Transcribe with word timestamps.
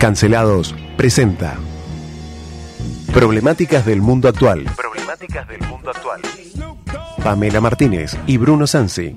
Cancelados 0.00 0.74
presenta 0.96 1.56
Problemáticas 3.12 3.84
del 3.84 4.00
mundo 4.00 4.30
actual. 4.30 4.64
Problemáticas 4.74 5.46
del 5.46 5.60
mundo 5.68 5.90
actual. 5.90 6.22
Pamela 7.22 7.60
Martínez 7.60 8.16
y 8.26 8.38
Bruno 8.38 8.66
Sansi. 8.66 9.14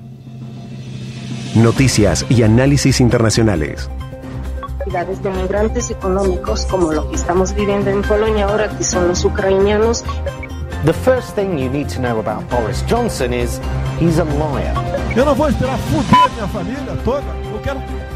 Noticias 1.54 2.26
y 2.28 2.42
análisis 2.42 3.00
internacionales. 3.00 3.88
de 5.22 5.30
migrantes 5.30 5.90
económicos 5.90 6.66
como 6.66 6.92
lo 6.92 7.08
que 7.08 7.16
estamos 7.16 7.54
viviendo 7.54 7.88
en 7.88 8.02
Polonia 8.02 8.44
ahora, 8.44 8.68
que 8.76 8.84
son 8.84 9.08
los 9.08 9.24
ucranianos. 9.24 10.04
The 10.84 10.92
first 10.92 11.34
thing 11.34 11.56
you 11.56 11.70
need 11.70 11.88
to 11.94 12.00
know 12.00 12.18
about 12.18 12.46
Boris 12.50 12.84
Johnson 12.86 13.32
is 13.32 13.58
he's 13.98 14.18
a 14.18 14.24
liar. 14.24 14.76
Eu 15.16 15.24
não 15.24 15.34
vou 15.34 15.48
esperar 15.48 15.78
fuder 15.78 16.30
minha 16.34 16.48
família 16.48 16.94
toda. 17.02 17.43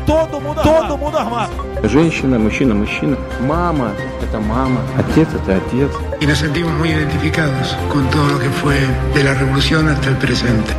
Eu 0.08 0.16
quero 0.16 0.28
todo 0.28 0.42
mundo 0.42 0.60
armado. 0.60 0.88
Todo 0.88 0.98
mundo 0.98 1.18
armado. 1.18 1.54
Женщина, 1.84 2.40
мужчина, 2.40 2.74
мужчина. 2.74 3.18
Мама – 3.42 4.22
это 4.22 4.40
мама. 4.40 4.82
Отец – 4.98 5.34
это 5.34 5.58
отец. 5.58 5.92
Y 6.22 6.26
nos 6.26 6.38
sentimos 6.38 6.72
muy 6.74 6.90
identificados 6.90 7.76
con 7.92 8.10
todo 8.10 8.28
lo 8.28 8.40
que 8.40 8.50
fue 8.50 8.80
de 9.14 9.24
la 9.24 9.34
revolución 9.34 9.88
hasta 9.90 10.10
el 10.10 10.18
presente. 10.18 10.74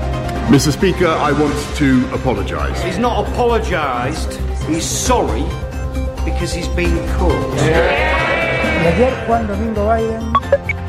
Mr. 0.50 0.72
Speaker, 0.72 1.08
I 1.08 1.32
want 1.32 1.54
to 1.78 2.04
apologize. 2.14 2.82
He's 2.84 2.98
not 2.98 3.26
apologized. 3.26 4.38
He's 4.68 4.84
sorry 4.84 5.44
because 6.24 6.52
he's 6.54 6.68
been 6.74 6.98
caught. 7.18 7.34
Y 8.82 8.86
ayer 8.86 9.14
Juan 9.26 9.46
Domingo 9.46 9.88
Biden 9.88 10.20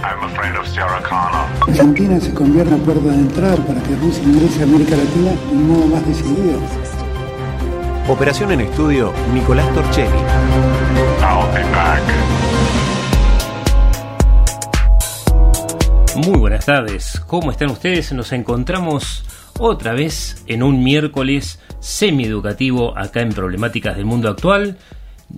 I'm 0.04 0.24
afraid 0.24 0.56
of 0.56 0.68
Sierra 0.68 1.02
Connor. 1.02 1.48
Argentina 1.68 2.20
se 2.20 2.34
convierte 2.34 2.74
en 2.74 2.82
puerta 2.82 3.10
de 3.10 3.16
entrar 3.16 3.58
para 3.66 3.82
que 3.82 3.96
Rusia 3.96 4.24
ingrese 4.24 4.62
a 4.62 4.64
América 4.64 4.96
Latina 4.98 5.32
de 5.32 5.56
un 5.56 5.68
modo 5.68 5.88
más 5.88 6.06
decidido. 6.06 6.60
Operación 8.11 8.51
en 8.51 8.63
estudio, 8.63 9.15
Nicolás 9.33 9.73
Torchelli. 9.73 10.11
I'll 11.21 11.47
be 11.55 11.63
back. 11.71 12.03
Muy 16.17 16.37
buenas 16.41 16.67
tardes, 16.67 17.21
¿cómo 17.29 17.53
están 17.53 17.71
ustedes? 17.71 18.13
Nos 18.13 18.33
encontramos 18.33 19.25
otra 19.61 19.93
vez 19.93 20.43
en 20.49 20.65
un 20.65 20.83
miércoles 20.83 21.61
semieducativo 21.79 22.99
acá 22.99 23.21
en 23.21 23.33
Problemáticas 23.33 23.95
del 23.97 24.07
Mundo 24.07 24.29
Actual. 24.29 24.77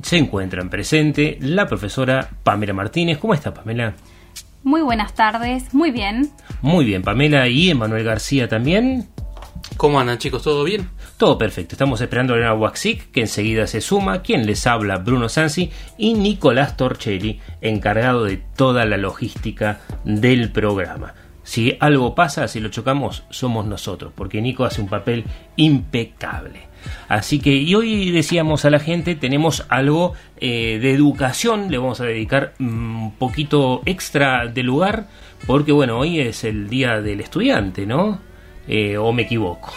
Se 0.00 0.16
encuentran 0.16 0.70
presente 0.70 1.36
la 1.42 1.66
profesora 1.66 2.30
Pamela 2.42 2.72
Martínez. 2.72 3.18
¿Cómo 3.18 3.34
está 3.34 3.52
Pamela? 3.52 3.92
Muy 4.64 4.80
buenas 4.80 5.12
tardes, 5.14 5.74
muy 5.74 5.90
bien. 5.90 6.30
Muy 6.62 6.86
bien, 6.86 7.02
Pamela 7.02 7.46
y 7.48 7.68
Emanuel 7.68 8.04
García 8.04 8.48
también. 8.48 9.10
¿Cómo 9.76 10.00
andan 10.00 10.16
chicos? 10.16 10.42
¿Todo 10.42 10.64
bien? 10.64 10.88
Todo 11.22 11.38
perfecto. 11.38 11.76
Estamos 11.76 12.00
esperando 12.00 12.34
a 12.34 12.36
Elena 12.36 12.52
Waxic, 12.52 13.12
que 13.12 13.20
enseguida 13.20 13.68
se 13.68 13.80
suma. 13.80 14.22
Quien 14.22 14.44
les 14.44 14.66
habla, 14.66 14.98
Bruno 14.98 15.28
Sansi 15.28 15.70
y 15.96 16.14
Nicolás 16.14 16.76
Torchelli, 16.76 17.38
encargado 17.60 18.24
de 18.24 18.38
toda 18.56 18.84
la 18.86 18.96
logística 18.96 19.78
del 20.02 20.50
programa. 20.50 21.14
Si 21.44 21.76
algo 21.78 22.16
pasa, 22.16 22.48
si 22.48 22.58
lo 22.58 22.70
chocamos, 22.70 23.22
somos 23.30 23.66
nosotros, 23.66 24.12
porque 24.16 24.42
Nico 24.42 24.64
hace 24.64 24.80
un 24.80 24.88
papel 24.88 25.22
impecable. 25.54 26.62
Así 27.06 27.38
que, 27.38 27.52
y 27.52 27.72
hoy 27.76 28.10
decíamos 28.10 28.64
a 28.64 28.70
la 28.70 28.80
gente, 28.80 29.14
tenemos 29.14 29.64
algo 29.68 30.14
eh, 30.40 30.80
de 30.82 30.92
educación, 30.92 31.70
le 31.70 31.78
vamos 31.78 32.00
a 32.00 32.04
dedicar 32.04 32.54
un 32.58 33.14
poquito 33.16 33.82
extra 33.86 34.48
de 34.48 34.64
lugar, 34.64 35.06
porque 35.46 35.70
bueno, 35.70 36.00
hoy 36.00 36.18
es 36.18 36.42
el 36.42 36.68
día 36.68 37.00
del 37.00 37.20
estudiante, 37.20 37.86
¿no? 37.86 38.18
Eh, 38.66 38.96
¿O 38.96 39.12
me 39.12 39.22
equivoco? 39.22 39.72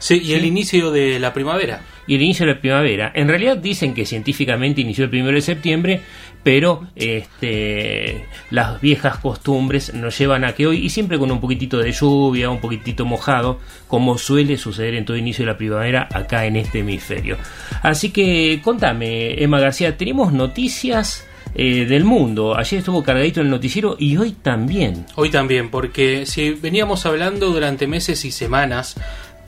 Sí, 0.00 0.20
y 0.24 0.32
el 0.32 0.46
inicio 0.46 0.90
de 0.90 1.20
la 1.20 1.32
primavera. 1.34 1.82
Y 2.06 2.16
el 2.16 2.22
inicio 2.22 2.46
de 2.46 2.54
la 2.54 2.60
primavera. 2.60 3.12
En 3.14 3.28
realidad 3.28 3.58
dicen 3.58 3.94
que 3.94 4.06
científicamente 4.06 4.80
inició 4.80 5.04
el 5.04 5.10
primero 5.10 5.34
de 5.36 5.42
septiembre, 5.42 6.00
pero 6.42 6.88
este, 6.96 8.24
las 8.50 8.80
viejas 8.80 9.18
costumbres 9.18 9.92
nos 9.94 10.18
llevan 10.18 10.44
a 10.44 10.54
que 10.54 10.66
hoy, 10.66 10.78
y 10.78 10.88
siempre 10.88 11.18
con 11.18 11.30
un 11.30 11.40
poquitito 11.40 11.78
de 11.78 11.92
lluvia, 11.92 12.48
un 12.50 12.60
poquitito 12.60 13.04
mojado, 13.04 13.60
como 13.86 14.16
suele 14.16 14.56
suceder 14.56 14.94
en 14.94 15.04
todo 15.04 15.18
inicio 15.18 15.44
de 15.44 15.52
la 15.52 15.58
primavera 15.58 16.08
acá 16.10 16.46
en 16.46 16.56
este 16.56 16.80
hemisferio. 16.80 17.36
Así 17.82 18.10
que 18.10 18.60
contame, 18.64 19.42
Emma 19.42 19.60
García, 19.60 19.98
tenemos 19.98 20.32
noticias 20.32 21.26
eh, 21.54 21.84
del 21.84 22.04
mundo. 22.04 22.56
Ayer 22.56 22.78
estuvo 22.78 23.02
cargadito 23.02 23.40
en 23.40 23.46
el 23.46 23.50
noticiero 23.50 23.96
y 23.98 24.16
hoy 24.16 24.32
también. 24.32 25.04
Hoy 25.16 25.30
también, 25.30 25.68
porque 25.68 26.24
si 26.24 26.50
veníamos 26.50 27.06
hablando 27.06 27.50
durante 27.50 27.86
meses 27.86 28.24
y 28.24 28.30
semanas 28.30 28.96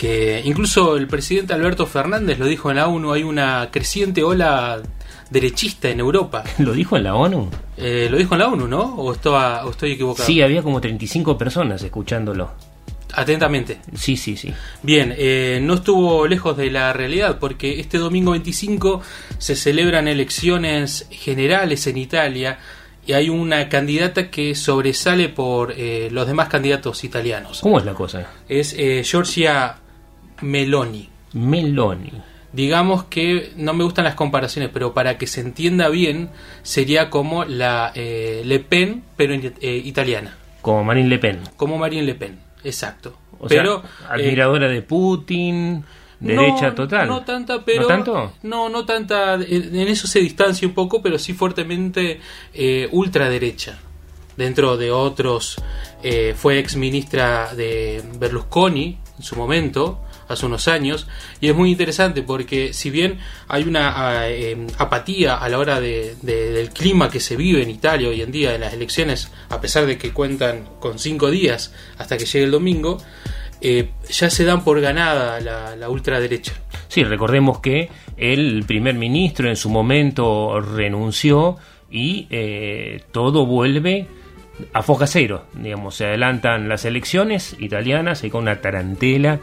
que 0.02 0.42
incluso 0.44 0.96
el 0.96 1.06
presidente 1.06 1.54
Alberto 1.54 1.86
Fernández 1.86 2.36
lo 2.36 2.46
dijo 2.46 2.70
en 2.70 2.78
la 2.78 2.88
ONU, 2.88 3.12
hay 3.12 3.22
una 3.22 3.68
creciente 3.70 4.24
ola 4.24 4.82
derechista 5.30 5.90
en 5.90 6.00
Europa. 6.00 6.42
¿Lo 6.58 6.72
dijo 6.72 6.96
en 6.96 7.04
la 7.04 7.14
ONU? 7.14 7.48
Eh, 7.76 8.08
lo 8.10 8.18
dijo 8.18 8.34
en 8.34 8.40
la 8.40 8.48
ONU, 8.48 8.66
¿no? 8.66 8.96
¿O, 8.96 9.12
estaba, 9.12 9.62
estoy 9.70 9.92
equivocado? 9.92 10.26
Sí, 10.26 10.42
había 10.42 10.60
como 10.60 10.80
35 10.80 11.38
personas 11.38 11.84
escuchándolo. 11.84 12.50
Atentamente. 13.14 13.78
Sí, 13.94 14.16
sí, 14.16 14.36
sí. 14.36 14.52
Bien, 14.82 15.14
eh, 15.16 15.60
no 15.62 15.74
estuvo 15.74 16.26
lejos 16.26 16.56
de 16.56 16.72
la 16.72 16.92
realidad 16.92 17.38
porque 17.38 17.78
este 17.78 17.98
domingo 17.98 18.32
25 18.32 19.02
se 19.38 19.54
celebran 19.54 20.08
elecciones 20.08 21.06
generales 21.12 21.86
en 21.86 21.96
Italia 21.96 22.58
y 23.06 23.12
hay 23.12 23.28
una 23.28 23.69
candidata 23.69 24.30
que 24.30 24.56
sobresale 24.56 25.28
por 25.28 25.72
eh, 25.76 26.08
los 26.10 26.26
demás 26.26 26.48
candidatos 26.48 27.04
italianos. 27.04 27.60
¿Cómo 27.60 27.78
es 27.78 27.84
la 27.84 27.94
cosa? 27.94 28.26
Es 28.48 28.74
Giorgia 29.08 29.76
Meloni. 30.42 31.08
Meloni 31.32 32.12
digamos 32.53 33.04
que 33.04 33.53
no 33.56 33.75
me 33.75 33.84
gustan 33.84 34.04
las 34.04 34.14
comparaciones, 34.14 34.70
pero 34.72 34.92
para 34.92 35.19
que 35.19 35.26
se 35.26 35.41
entienda 35.41 35.88
bien, 35.88 36.30
sería 36.62 37.10
como 37.10 37.44
la 37.44 37.92
eh, 37.94 38.42
Le 38.44 38.60
Pen, 38.60 39.02
pero 39.16 39.34
eh, 39.34 39.82
italiana. 39.84 40.36
Como 40.60 40.84
Marine 40.84 41.08
Le 41.08 41.19
Pen. 41.19 41.41
Como 41.56 41.78
Marine 41.78 42.02
Le 42.02 42.14
Pen, 42.14 42.38
exacto. 42.62 43.16
pero 43.48 43.82
admiradora 44.08 44.69
de 44.69 44.82
Putin, 44.82 45.84
derecha 46.20 46.75
total. 46.75 47.08
No 47.08 47.22
tanta, 47.22 47.64
pero 47.64 47.82
no 47.82 47.88
tanto. 47.88 48.32
No, 48.42 48.69
no 48.69 48.84
tanta. 48.84 49.34
En 49.34 49.88
eso 49.88 50.06
se 50.06 50.20
distancia 50.20 50.69
un 50.69 50.75
poco, 50.75 51.02
pero 51.02 51.19
sí 51.19 51.32
fuertemente 51.32 52.20
eh, 52.54 52.88
ultraderecha. 52.92 53.78
Dentro 54.36 54.78
de 54.78 54.91
otros, 54.91 55.56
fue 56.36 56.58
ex 56.58 56.75
ministra 56.76 57.54
de 57.54 58.02
Berlusconi 58.19 58.98
en 59.19 59.22
su 59.22 59.36
momento 59.36 60.00
hace 60.32 60.47
unos 60.47 60.69
años 60.69 61.06
y 61.41 61.48
es 61.48 61.54
muy 61.54 61.70
interesante 61.70 62.22
porque 62.22 62.72
si 62.72 62.91
bien 62.91 63.19
hay 63.48 63.65
una 63.65 63.93
ah, 63.94 64.28
em, 64.28 64.66
apatía 64.78 65.37
a 65.37 65.48
la 65.48 65.59
hora 65.59 65.81
de, 65.81 66.16
del 66.22 66.70
clima 66.70 67.10
que 67.10 67.20
se 67.20 67.37
vive 67.37 67.62
en 67.62 67.70
Italia 67.70 68.09
hoy 68.09 68.22
en 68.22 68.32
día 68.32 68.54
en 68.54 68.60
las 68.60 68.72
elecciones, 68.72 69.31
a 69.48 69.60
pesar 69.60 69.87
de 69.87 69.98
que 69.98 70.12
cuentan 70.12 70.69
con 70.81 70.98
cinco 70.98 71.31
días 71.31 71.75
hasta 71.98 72.16
que 72.16 72.26
llegue 72.26 72.44
el 72.44 72.50
domingo, 72.50 72.98
eh, 73.60 73.91
ya 74.10 74.28
se 74.28 74.44
dan 74.44 74.65
por 74.65 74.81
ganada 74.81 75.41
la, 75.76 75.88
ultraderecha. 75.88 76.53
Sí, 76.88 77.04
recordemos 77.04 77.60
que 77.60 77.91
el 78.16 78.64
primer 78.66 78.97
ministro 78.97 79.49
en 79.49 79.56
su 79.56 79.70
momento 79.70 80.60
renunció 80.60 81.59
y 81.88 82.26
eh, 82.31 83.03
todo 83.12 83.47
vuelve 83.47 84.09
a 84.72 84.82
foja 84.82 85.06
cero, 85.06 85.47
digamos, 85.54 85.97
se 85.97 86.06
adelantan 86.06 86.69
las 86.69 86.84
elecciones 86.84 87.56
italianas 87.59 88.25
y 88.25 88.31
con 88.31 88.43
una 88.43 88.60
tarantela 88.60 89.41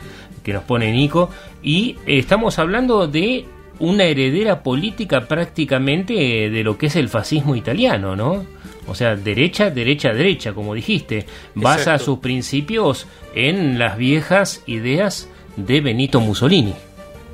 que 0.50 0.54
nos 0.54 0.64
pone 0.64 0.92
Nico 0.92 1.30
y 1.62 1.96
estamos 2.08 2.58
hablando 2.58 3.08
de 3.08 3.46
una 3.78 4.06
heredera 4.06 4.64
política 4.64 5.28
prácticamente 5.28 6.14
de 6.50 6.64
lo 6.64 6.76
que 6.76 6.88
es 6.88 6.96
el 6.96 7.08
fascismo 7.08 7.56
italiano, 7.56 8.16
¿no? 8.16 8.46
O 8.88 8.96
sea, 8.96 9.16
derecha, 9.16 9.70
derecha, 9.70 10.12
derecha, 10.12 10.54
como 10.54 10.74
dijiste, 10.74 11.28
basa 11.54 12.00
sus 12.00 12.18
principios 12.18 13.06
en 13.36 13.78
las 13.78 13.96
viejas 13.96 14.64
ideas 14.66 15.30
de 15.56 15.82
Benito 15.82 16.20
Mussolini. 16.20 16.74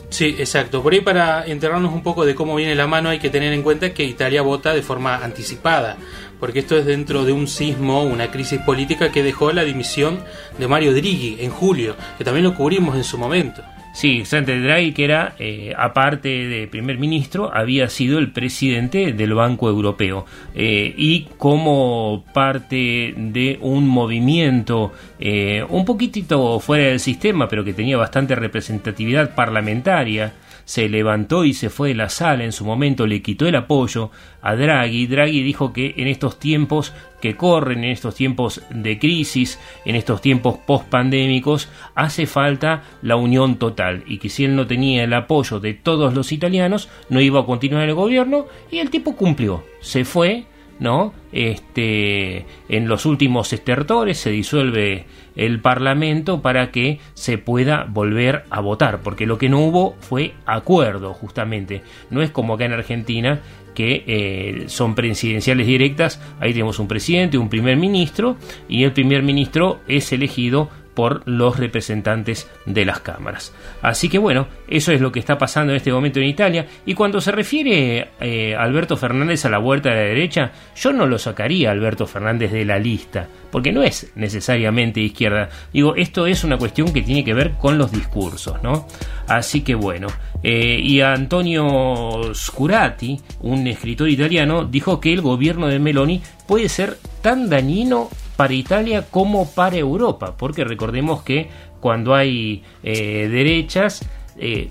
Sí, 0.10 0.36
exacto. 0.38 0.84
Por 0.84 0.94
ahí 0.94 1.00
para 1.00 1.46
enterarnos 1.46 1.94
un 1.94 2.04
poco 2.04 2.26
de 2.26 2.36
cómo 2.36 2.54
viene 2.56 2.76
la 2.76 2.86
mano 2.86 3.10
hay 3.10 3.20
que 3.20 3.30
tener 3.30 3.54
en 3.54 3.64
cuenta 3.64 3.94
que 3.94 4.04
Italia 4.04 4.42
vota 4.42 4.74
de 4.74 4.82
forma 4.82 5.24
anticipada 5.24 5.96
porque 6.40 6.60
esto 6.60 6.78
es 6.78 6.86
dentro 6.86 7.26
de 7.26 7.32
un 7.32 7.48
sismo, 7.48 8.04
una 8.04 8.32
crisis 8.32 8.60
política 8.62 9.12
que 9.12 9.24
dejó 9.24 9.52
la 9.52 9.64
dimisión 9.64 10.20
de 10.58 10.68
Mario 10.68 10.92
Draghi 10.92 11.38
en 11.40 11.52
julio, 11.52 11.96
que 12.18 12.24
también 12.24 12.46
lo 12.46 12.56
cubrimos 12.56 12.96
en 12.96 13.04
su 13.04 13.18
momento. 13.18 13.62
Sí, 13.96 14.26
Sante 14.26 14.60
Draghi, 14.60 14.92
que 14.92 15.06
era, 15.06 15.36
eh, 15.40 15.74
aparte 15.78 16.28
de 16.28 16.68
primer 16.68 17.00
ministro, 17.00 17.50
había 17.56 17.88
sido 17.88 18.20
el 18.20 18.34
presidente 18.34 19.14
del 19.14 19.34
Banco 19.34 19.70
Europeo. 19.70 20.26
Eh, 20.54 20.94
y 20.98 21.30
como 21.38 22.26
parte 22.34 23.14
de 23.16 23.58
un 23.62 23.88
movimiento 23.88 24.92
eh, 25.18 25.66
un 25.70 25.86
poquitito 25.86 26.60
fuera 26.60 26.88
del 26.88 27.00
sistema, 27.00 27.48
pero 27.48 27.64
que 27.64 27.72
tenía 27.72 27.96
bastante 27.96 28.36
representatividad 28.36 29.34
parlamentaria, 29.34 30.34
se 30.66 30.90
levantó 30.90 31.46
y 31.46 31.54
se 31.54 31.70
fue 31.70 31.90
de 31.90 31.96
la 31.96 32.10
sala 32.10 32.44
en 32.44 32.52
su 32.52 32.66
momento, 32.66 33.08
le 33.08 33.22
quitó 33.22 33.48
el 33.48 33.56
apoyo 33.56 34.12
a 34.42 34.56
Draghi. 34.56 35.08
Draghi 35.08 35.44
dijo 35.44 35.72
que 35.72 35.94
en 35.98 36.08
estos 36.08 36.40
tiempos 36.40 36.94
que 37.22 37.38
corren, 37.38 37.84
en 37.84 37.92
estos 37.92 38.16
tiempos 38.16 38.62
de 38.70 39.00
crisis, 39.00 39.60
en 39.86 39.96
estos 39.96 40.22
tiempos 40.22 40.58
post-pandémicos, 40.58 41.70
hace 41.94 42.26
falta 42.26 42.84
la 43.02 43.16
unión 43.16 43.56
total 43.56 44.04
y 44.06 44.18
que 44.18 44.30
si 44.30 44.44
él 44.46 44.56
no 44.56 44.68
tenía 44.68 45.04
el 45.04 45.14
apoyo 45.14 45.60
de 45.60 45.74
todos 45.74 46.14
los 46.14 46.32
italianos, 46.32 46.90
no 47.10 47.22
iba 47.22 47.40
a 47.40 47.46
continuar 47.46 47.88
el 47.88 47.96
gobierno 47.96 48.48
y 48.72 48.80
el 48.80 48.90
tipo 48.90 49.16
cumplió, 49.16 49.64
se 49.82 50.04
fue 50.04 50.46
¿no? 50.80 51.14
Este, 51.32 52.46
en 52.70 52.88
los 52.88 53.06
últimos 53.06 53.54
estertores 53.54 54.18
se 54.18 54.30
disuelve 54.32 55.06
el 55.36 55.60
Parlamento 55.60 56.42
para 56.42 56.72
que 56.72 57.00
se 57.14 57.38
pueda 57.38 57.86
volver 57.90 58.44
a 58.50 58.62
votar, 58.62 59.02
porque 59.02 59.26
lo 59.26 59.38
que 59.38 59.50
no 59.50 59.60
hubo 59.60 59.96
fue 60.00 60.34
acuerdo, 60.46 61.14
justamente. 61.14 61.82
No 62.10 62.22
es 62.22 62.32
como 62.32 62.54
acá 62.54 62.66
en 62.66 62.74
Argentina 62.74 63.42
que 63.74 64.04
eh, 64.08 64.64
son 64.68 64.96
presidenciales 64.96 65.68
directas, 65.68 66.22
ahí 66.40 66.54
tenemos 66.54 66.80
un 66.80 66.88
presidente, 66.88 67.38
un 67.38 67.50
primer 67.50 67.78
ministro, 67.78 68.38
y 68.70 68.84
el 68.84 68.94
primer 68.94 69.22
ministro 69.22 69.82
es 69.88 70.12
elegido 70.14 70.70
por 70.96 71.22
los 71.28 71.60
representantes 71.60 72.50
de 72.66 72.86
las 72.86 73.02
cámaras. 73.02 73.54
Así 73.82 74.10
que 74.10 74.18
bueno, 74.18 74.48
eso 74.68 74.92
es 74.92 75.02
lo 75.02 75.12
que 75.12 75.20
está 75.20 75.38
pasando 75.38 75.74
en 75.74 75.78
este 75.78 75.92
momento 75.92 76.20
en 76.20 76.26
Italia. 76.26 76.66
Y 76.86 76.94
cuando 76.94 77.22
se 77.22 77.32
refiere 77.32 78.10
eh, 78.20 78.56
Alberto 78.56 78.98
Fernández 78.98 79.46
a 79.46 79.50
la 79.50 79.60
vuelta 79.60 79.90
de 79.90 79.96
la 79.96 80.02
derecha, 80.02 80.52
yo 80.76 80.94
no 80.94 81.06
lo 81.06 81.20
sacaría 81.20 81.72
Alberto 81.72 82.08
Fernández 82.08 82.52
de 82.52 82.66
la 82.66 82.80
lista, 82.80 83.28
porque 83.52 83.72
no 83.72 83.84
es 83.84 84.12
necesariamente 84.16 85.02
izquierda. 85.02 85.50
Digo, 85.72 85.96
esto 85.96 86.26
es 86.26 86.44
una 86.44 86.58
cuestión 86.58 86.92
que 86.92 87.02
tiene 87.02 87.24
que 87.24 87.34
ver 87.34 87.52
con 87.54 87.78
los 87.78 87.92
discursos, 87.92 88.64
¿no? 88.64 88.88
Así 89.28 89.62
que 89.62 89.76
bueno, 89.76 90.08
eh, 90.44 90.80
y 90.82 91.02
Antonio 91.02 92.34
Scurati, 92.34 93.20
un 93.42 93.68
escritor 93.68 94.10
italiano, 94.10 94.66
dijo 94.66 95.00
que 95.00 95.12
el 95.12 95.22
gobierno 95.22 95.68
de 95.68 95.80
Meloni 95.80 96.22
puede 96.48 96.70
ser 96.70 96.98
tan 97.22 97.50
dañino 97.50 98.10
para 98.36 98.54
Italia 98.54 99.06
como 99.10 99.50
para 99.50 99.78
Europa, 99.78 100.36
porque 100.38 100.64
recordemos 100.64 101.24
que 101.24 101.50
cuando 101.80 102.16
hay 102.16 102.64
eh, 102.84 103.28
derechas, 103.30 104.08
eh, 104.38 104.70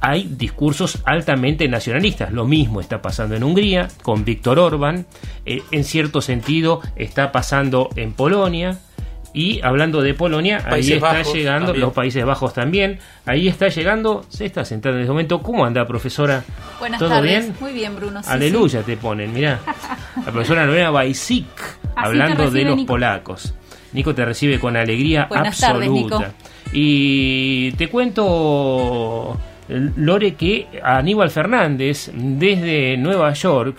hay 0.00 0.24
discursos 0.24 1.02
altamente 1.04 1.68
nacionalistas. 1.68 2.32
Lo 2.32 2.44
mismo 2.44 2.80
está 2.80 3.00
pasando 3.00 3.36
en 3.36 3.42
Hungría 3.42 3.88
con 4.02 4.24
Víctor 4.24 4.58
Orban, 4.58 5.06
eh, 5.46 5.62
en 5.70 5.84
cierto 5.84 6.20
sentido 6.20 6.80
está 6.96 7.32
pasando 7.32 7.88
en 7.96 8.12
Polonia. 8.12 8.78
Y 9.36 9.60
hablando 9.62 10.00
de 10.00 10.14
Polonia, 10.14 10.62
ahí 10.66 10.92
está 10.92 11.22
llegando, 11.22 11.74
los 11.74 11.92
Países 11.92 12.24
Bajos 12.24 12.54
también, 12.54 13.00
ahí 13.26 13.48
está 13.48 13.66
llegando, 13.66 14.24
se 14.28 14.44
está 14.44 14.64
sentando 14.64 14.98
en 14.98 15.02
este 15.02 15.10
momento. 15.10 15.42
¿Cómo 15.42 15.64
anda, 15.64 15.84
profesora? 15.88 16.44
Buenas 16.78 17.00
¿Todo 17.00 17.08
tardes. 17.08 17.46
bien? 17.46 17.56
Muy 17.58 17.72
bien, 17.72 17.96
Bruno. 17.96 18.22
Sí, 18.22 18.28
Aleluya 18.30 18.80
sí. 18.80 18.86
te 18.86 18.96
ponen, 18.96 19.32
mirá. 19.32 19.58
La 20.24 20.30
profesora 20.30 20.64
Lorena 20.64 20.90
Hablando 21.96 22.50
de 22.50 22.64
los 22.64 22.76
Nico. 22.76 22.92
polacos. 22.92 23.54
Nico 23.92 24.14
te 24.14 24.24
recibe 24.24 24.58
con 24.58 24.76
alegría 24.76 25.26
Buenas 25.28 25.58
tardes, 25.58 25.88
absoluta. 25.88 26.18
Nico. 26.18 26.32
Y 26.72 27.70
te 27.72 27.88
cuento, 27.88 29.38
Lore, 29.68 30.34
que 30.34 30.66
Aníbal 30.82 31.30
Fernández, 31.30 32.10
desde 32.12 32.96
Nueva 32.96 33.32
York, 33.32 33.76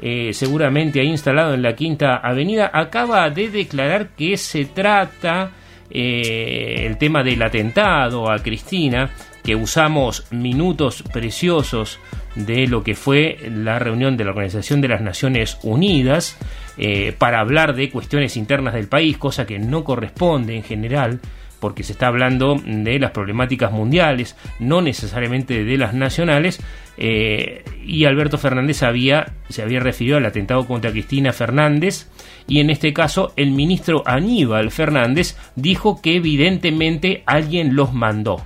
eh, 0.00 0.30
seguramente 0.32 1.00
ahí 1.00 1.08
instalado 1.08 1.54
en 1.54 1.62
la 1.62 1.74
Quinta 1.74 2.18
Avenida, 2.18 2.70
acaba 2.72 3.28
de 3.30 3.48
declarar 3.48 4.10
que 4.10 4.36
se 4.36 4.66
trata 4.66 5.50
eh, 5.90 6.86
el 6.86 6.96
tema 6.98 7.24
del 7.24 7.42
atentado 7.42 8.30
a 8.30 8.38
Cristina, 8.38 9.10
que 9.48 9.56
usamos 9.56 10.26
minutos 10.30 11.02
preciosos 11.10 11.98
de 12.34 12.66
lo 12.66 12.84
que 12.84 12.94
fue 12.94 13.38
la 13.50 13.78
reunión 13.78 14.18
de 14.18 14.24
la 14.24 14.32
Organización 14.32 14.82
de 14.82 14.88
las 14.88 15.00
Naciones 15.00 15.56
Unidas 15.62 16.36
eh, 16.76 17.14
para 17.16 17.40
hablar 17.40 17.74
de 17.74 17.88
cuestiones 17.88 18.36
internas 18.36 18.74
del 18.74 18.88
país, 18.88 19.16
cosa 19.16 19.46
que 19.46 19.58
no 19.58 19.84
corresponde 19.84 20.54
en 20.54 20.64
general 20.64 21.20
porque 21.60 21.82
se 21.82 21.92
está 21.92 22.08
hablando 22.08 22.60
de 22.62 22.98
las 22.98 23.12
problemáticas 23.12 23.72
mundiales, 23.72 24.36
no 24.60 24.82
necesariamente 24.82 25.64
de 25.64 25.78
las 25.78 25.94
nacionales, 25.94 26.60
eh, 26.98 27.64
y 27.86 28.04
Alberto 28.04 28.36
Fernández 28.36 28.82
había, 28.82 29.32
se 29.48 29.62
había 29.62 29.80
referido 29.80 30.18
al 30.18 30.26
atentado 30.26 30.66
contra 30.66 30.90
Cristina 30.90 31.32
Fernández, 31.32 32.10
y 32.46 32.60
en 32.60 32.68
este 32.68 32.92
caso 32.92 33.32
el 33.36 33.52
ministro 33.52 34.02
Aníbal 34.04 34.70
Fernández 34.70 35.38
dijo 35.56 36.02
que 36.02 36.16
evidentemente 36.16 37.22
alguien 37.24 37.74
los 37.74 37.94
mandó. 37.94 38.44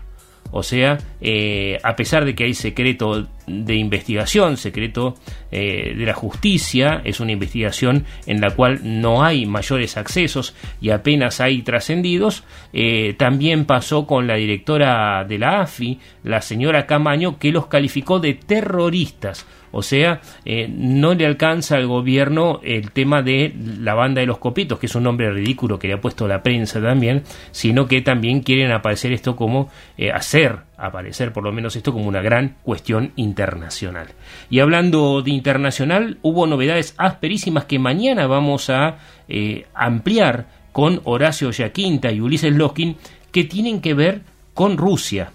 O 0.53 0.63
sea, 0.63 0.99
eh, 1.21 1.79
a 1.83 1.97
pesar 1.97 2.25
de 2.27 2.35
que 2.35 2.45
hay 2.45 2.55
secreto 2.55 3.27
de 3.53 3.75
investigación, 3.75 4.57
secreto 4.57 5.17
eh, 5.51 5.95
de 5.97 6.07
la 6.07 6.15
justicia, 6.15 7.03
es 7.05 7.21
una 7.21 7.33
investigación 7.33 8.05
en 8.27 8.41
la 8.41 8.51
cual 8.51 8.81
no 8.83 9.23
hay 9.23 9.47
mayores 9.47 9.97
accesos 9.97 10.55
y 10.81 10.91
apenas 10.91 11.41
hay 11.41 11.63
trascendidos, 11.63 12.45
eh, 12.73 13.15
también 13.19 13.65
pasó 13.67 14.07
con 14.07 14.27
la 14.27 14.37
directora 14.37 15.25
de 15.25 15.39
la 15.39 15.61
AFI, 15.61 16.01
la 16.25 16.41
señora 16.41 16.87
Camaño, 16.87 17.39
que 17.39 17.53
los 17.53 17.67
calificó 17.67 18.19
de 18.19 18.35
terroristas. 18.35 19.47
O 19.75 19.83
sea, 19.83 20.21
eh, 20.45 20.69
no 20.69 21.15
le 21.15 21.25
alcanza 21.25 21.77
al 21.77 21.87
gobierno 21.87 22.61
el 22.63 22.91
tema 22.91 23.23
de 23.23 23.55
la 23.79 23.95
banda 23.95 24.21
de 24.21 24.27
los 24.27 24.37
copitos, 24.37 24.79
que 24.79 24.85
es 24.85 24.95
un 24.95 25.05
nombre 25.05 25.31
ridículo 25.31 25.79
que 25.79 25.89
le 25.89 25.95
ha 25.95 26.01
puesto 26.01 26.29
la 26.29 26.43
prensa 26.43 26.83
también, 26.83 27.23
sino 27.53 27.87
que 27.87 28.03
también 28.03 28.41
quieren 28.41 28.71
aparecer 28.71 29.13
esto 29.13 29.35
como, 29.35 29.71
hacer 30.13 30.59
aparecer 30.83 31.33
por 31.33 31.45
lo 31.45 31.53
menos 31.53 31.77
esto 31.77 31.93
como 31.93 32.09
una 32.09 32.23
gran 32.23 32.57
cuestión 32.63 33.13
internacional. 33.17 34.09
Y 34.51 34.59
hablando 34.59 35.23
de 35.23 35.31
internacional, 35.31 36.19
hubo 36.23 36.47
novedades 36.47 36.95
asperísimas 36.99 37.67
que 37.67 37.79
mañana 37.79 38.27
vamos 38.27 38.69
a 38.69 38.99
eh, 39.29 39.67
ampliar 39.75 40.47
con 40.73 41.01
Horacio 41.05 41.51
Yaquinta 41.51 42.11
y 42.11 42.21
Ulises 42.21 42.53
Loskin, 42.53 42.97
que 43.31 43.45
tienen 43.45 43.81
que 43.81 43.95
ver 43.95 44.23
con 44.55 44.77
Rusia. 44.77 45.31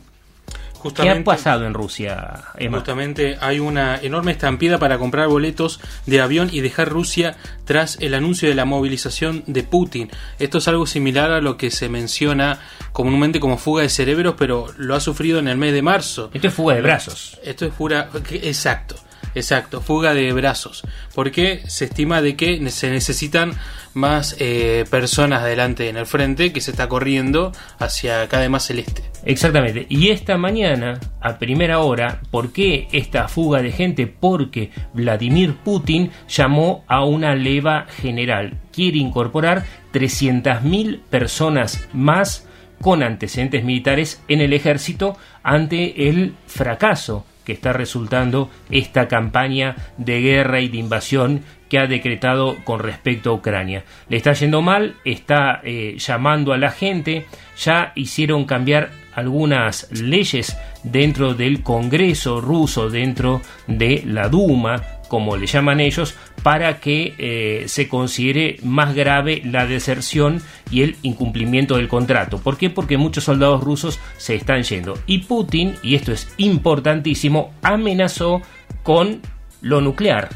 ¿Qué 0.95 1.09
ha 1.09 1.23
pasado 1.23 1.65
en 1.65 1.73
Rusia, 1.73 2.43
Emma? 2.57 2.77
Justamente 2.77 3.37
hay 3.41 3.59
una 3.59 3.97
enorme 4.01 4.31
estampida 4.31 4.77
para 4.77 4.97
comprar 4.97 5.27
boletos 5.27 5.79
de 6.05 6.21
avión 6.21 6.49
y 6.51 6.61
dejar 6.61 6.89
Rusia 6.89 7.35
tras 7.65 7.97
el 7.99 8.13
anuncio 8.13 8.49
de 8.49 8.55
la 8.55 8.65
movilización 8.65 9.43
de 9.47 9.63
Putin. 9.63 10.09
Esto 10.39 10.59
es 10.59 10.67
algo 10.67 10.85
similar 10.85 11.31
a 11.31 11.41
lo 11.41 11.57
que 11.57 11.71
se 11.71 11.89
menciona 11.89 12.59
comúnmente 12.91 13.39
como 13.39 13.57
fuga 13.57 13.83
de 13.83 13.89
cerebros, 13.89 14.35
pero 14.37 14.67
lo 14.77 14.95
ha 14.95 14.99
sufrido 14.99 15.39
en 15.39 15.47
el 15.47 15.57
mes 15.57 15.73
de 15.73 15.81
marzo. 15.81 16.29
Esto 16.33 16.47
es 16.47 16.53
fuga 16.53 16.75
de 16.75 16.81
brazos. 16.81 17.39
Esto 17.43 17.65
es 17.65 17.73
fuga, 17.73 18.09
exacto. 18.31 18.95
Exacto, 19.37 19.81
fuga 19.81 20.15
de 20.15 20.33
brazos. 20.33 20.83
Porque 21.13 21.61
se 21.67 21.85
estima 21.85 22.23
de 22.23 22.35
que 22.35 22.69
se 22.71 22.89
necesitan 22.89 23.53
más 23.93 24.35
eh, 24.39 24.85
personas 24.89 25.43
adelante 25.43 25.89
en 25.89 25.97
el 25.97 26.07
frente 26.07 26.51
que 26.51 26.59
se 26.59 26.71
está 26.71 26.89
corriendo 26.89 27.51
hacia 27.77 28.27
cada 28.29 28.49
más 28.49 28.69
el 28.71 28.79
este. 28.79 29.03
Exactamente. 29.25 29.85
Y 29.89 30.09
esta 30.09 30.37
mañana, 30.37 30.99
a 31.21 31.37
primera 31.37 31.79
hora, 31.79 32.21
¿por 32.31 32.51
qué 32.51 32.87
esta 32.91 33.27
fuga 33.27 33.61
de 33.61 33.71
gente? 33.71 34.07
Porque 34.07 34.71
Vladimir 34.93 35.55
Putin 35.57 36.09
llamó 36.27 36.83
a 36.87 37.05
una 37.05 37.35
leva 37.35 37.85
general. 38.01 38.59
Quiere 38.71 38.97
incorporar 38.97 39.65
300.000 39.93 40.99
personas 41.11 41.87
más 41.93 42.47
con 42.81 43.03
antecedentes 43.03 43.63
militares 43.63 44.23
en 44.27 44.41
el 44.41 44.53
ejército 44.53 45.15
ante 45.43 46.09
el 46.09 46.33
fracaso 46.47 47.25
que 47.47 47.53
está 47.53 47.71
resultando 47.71 48.51
esta 48.69 49.07
campaña 49.07 49.77
de 49.95 50.19
guerra 50.19 50.59
y 50.59 50.67
de 50.67 50.79
invasión 50.79 51.43
que 51.69 51.79
ha 51.79 51.87
decretado 51.87 52.57
con 52.65 52.81
respecto 52.81 53.29
a 53.29 53.33
Ucrania. 53.35 53.85
Le 54.09 54.17
está 54.17 54.33
yendo 54.33 54.61
mal, 54.61 54.95
está 55.05 55.61
eh, 55.63 55.95
llamando 55.97 56.51
a 56.51 56.57
la 56.57 56.71
gente, 56.71 57.25
ya 57.57 57.93
hicieron 57.95 58.43
cambiar 58.43 58.89
algunas 59.15 59.89
leyes 59.93 60.57
dentro 60.83 61.35
del 61.35 61.63
Congreso 61.63 62.41
ruso, 62.41 62.89
dentro 62.89 63.41
de 63.65 64.03
la 64.05 64.27
Duma, 64.27 64.81
como 65.07 65.37
le 65.37 65.47
llaman 65.47 65.79
ellos, 65.79 66.15
para 66.43 66.79
que 66.79 67.13
eh, 67.17 67.63
se 67.67 67.87
considere 67.87 68.57
más 68.63 68.95
grave 68.95 69.41
la 69.45 69.65
deserción 69.65 70.41
y 70.71 70.81
el 70.81 70.95
incumplimiento 71.01 71.77
del 71.77 71.87
contrato. 71.87 72.39
¿Por 72.39 72.57
qué? 72.57 72.69
Porque 72.69 72.97
muchos 72.97 73.23
soldados 73.23 73.63
rusos 73.63 73.99
se 74.17 74.35
están 74.35 74.63
yendo. 74.63 74.97
Y 75.05 75.19
Putin, 75.19 75.75
y 75.83 75.95
esto 75.95 76.11
es 76.11 76.33
importantísimo, 76.37 77.53
amenazó 77.61 78.41
con 78.83 79.21
lo 79.61 79.81
nuclear. 79.81 80.29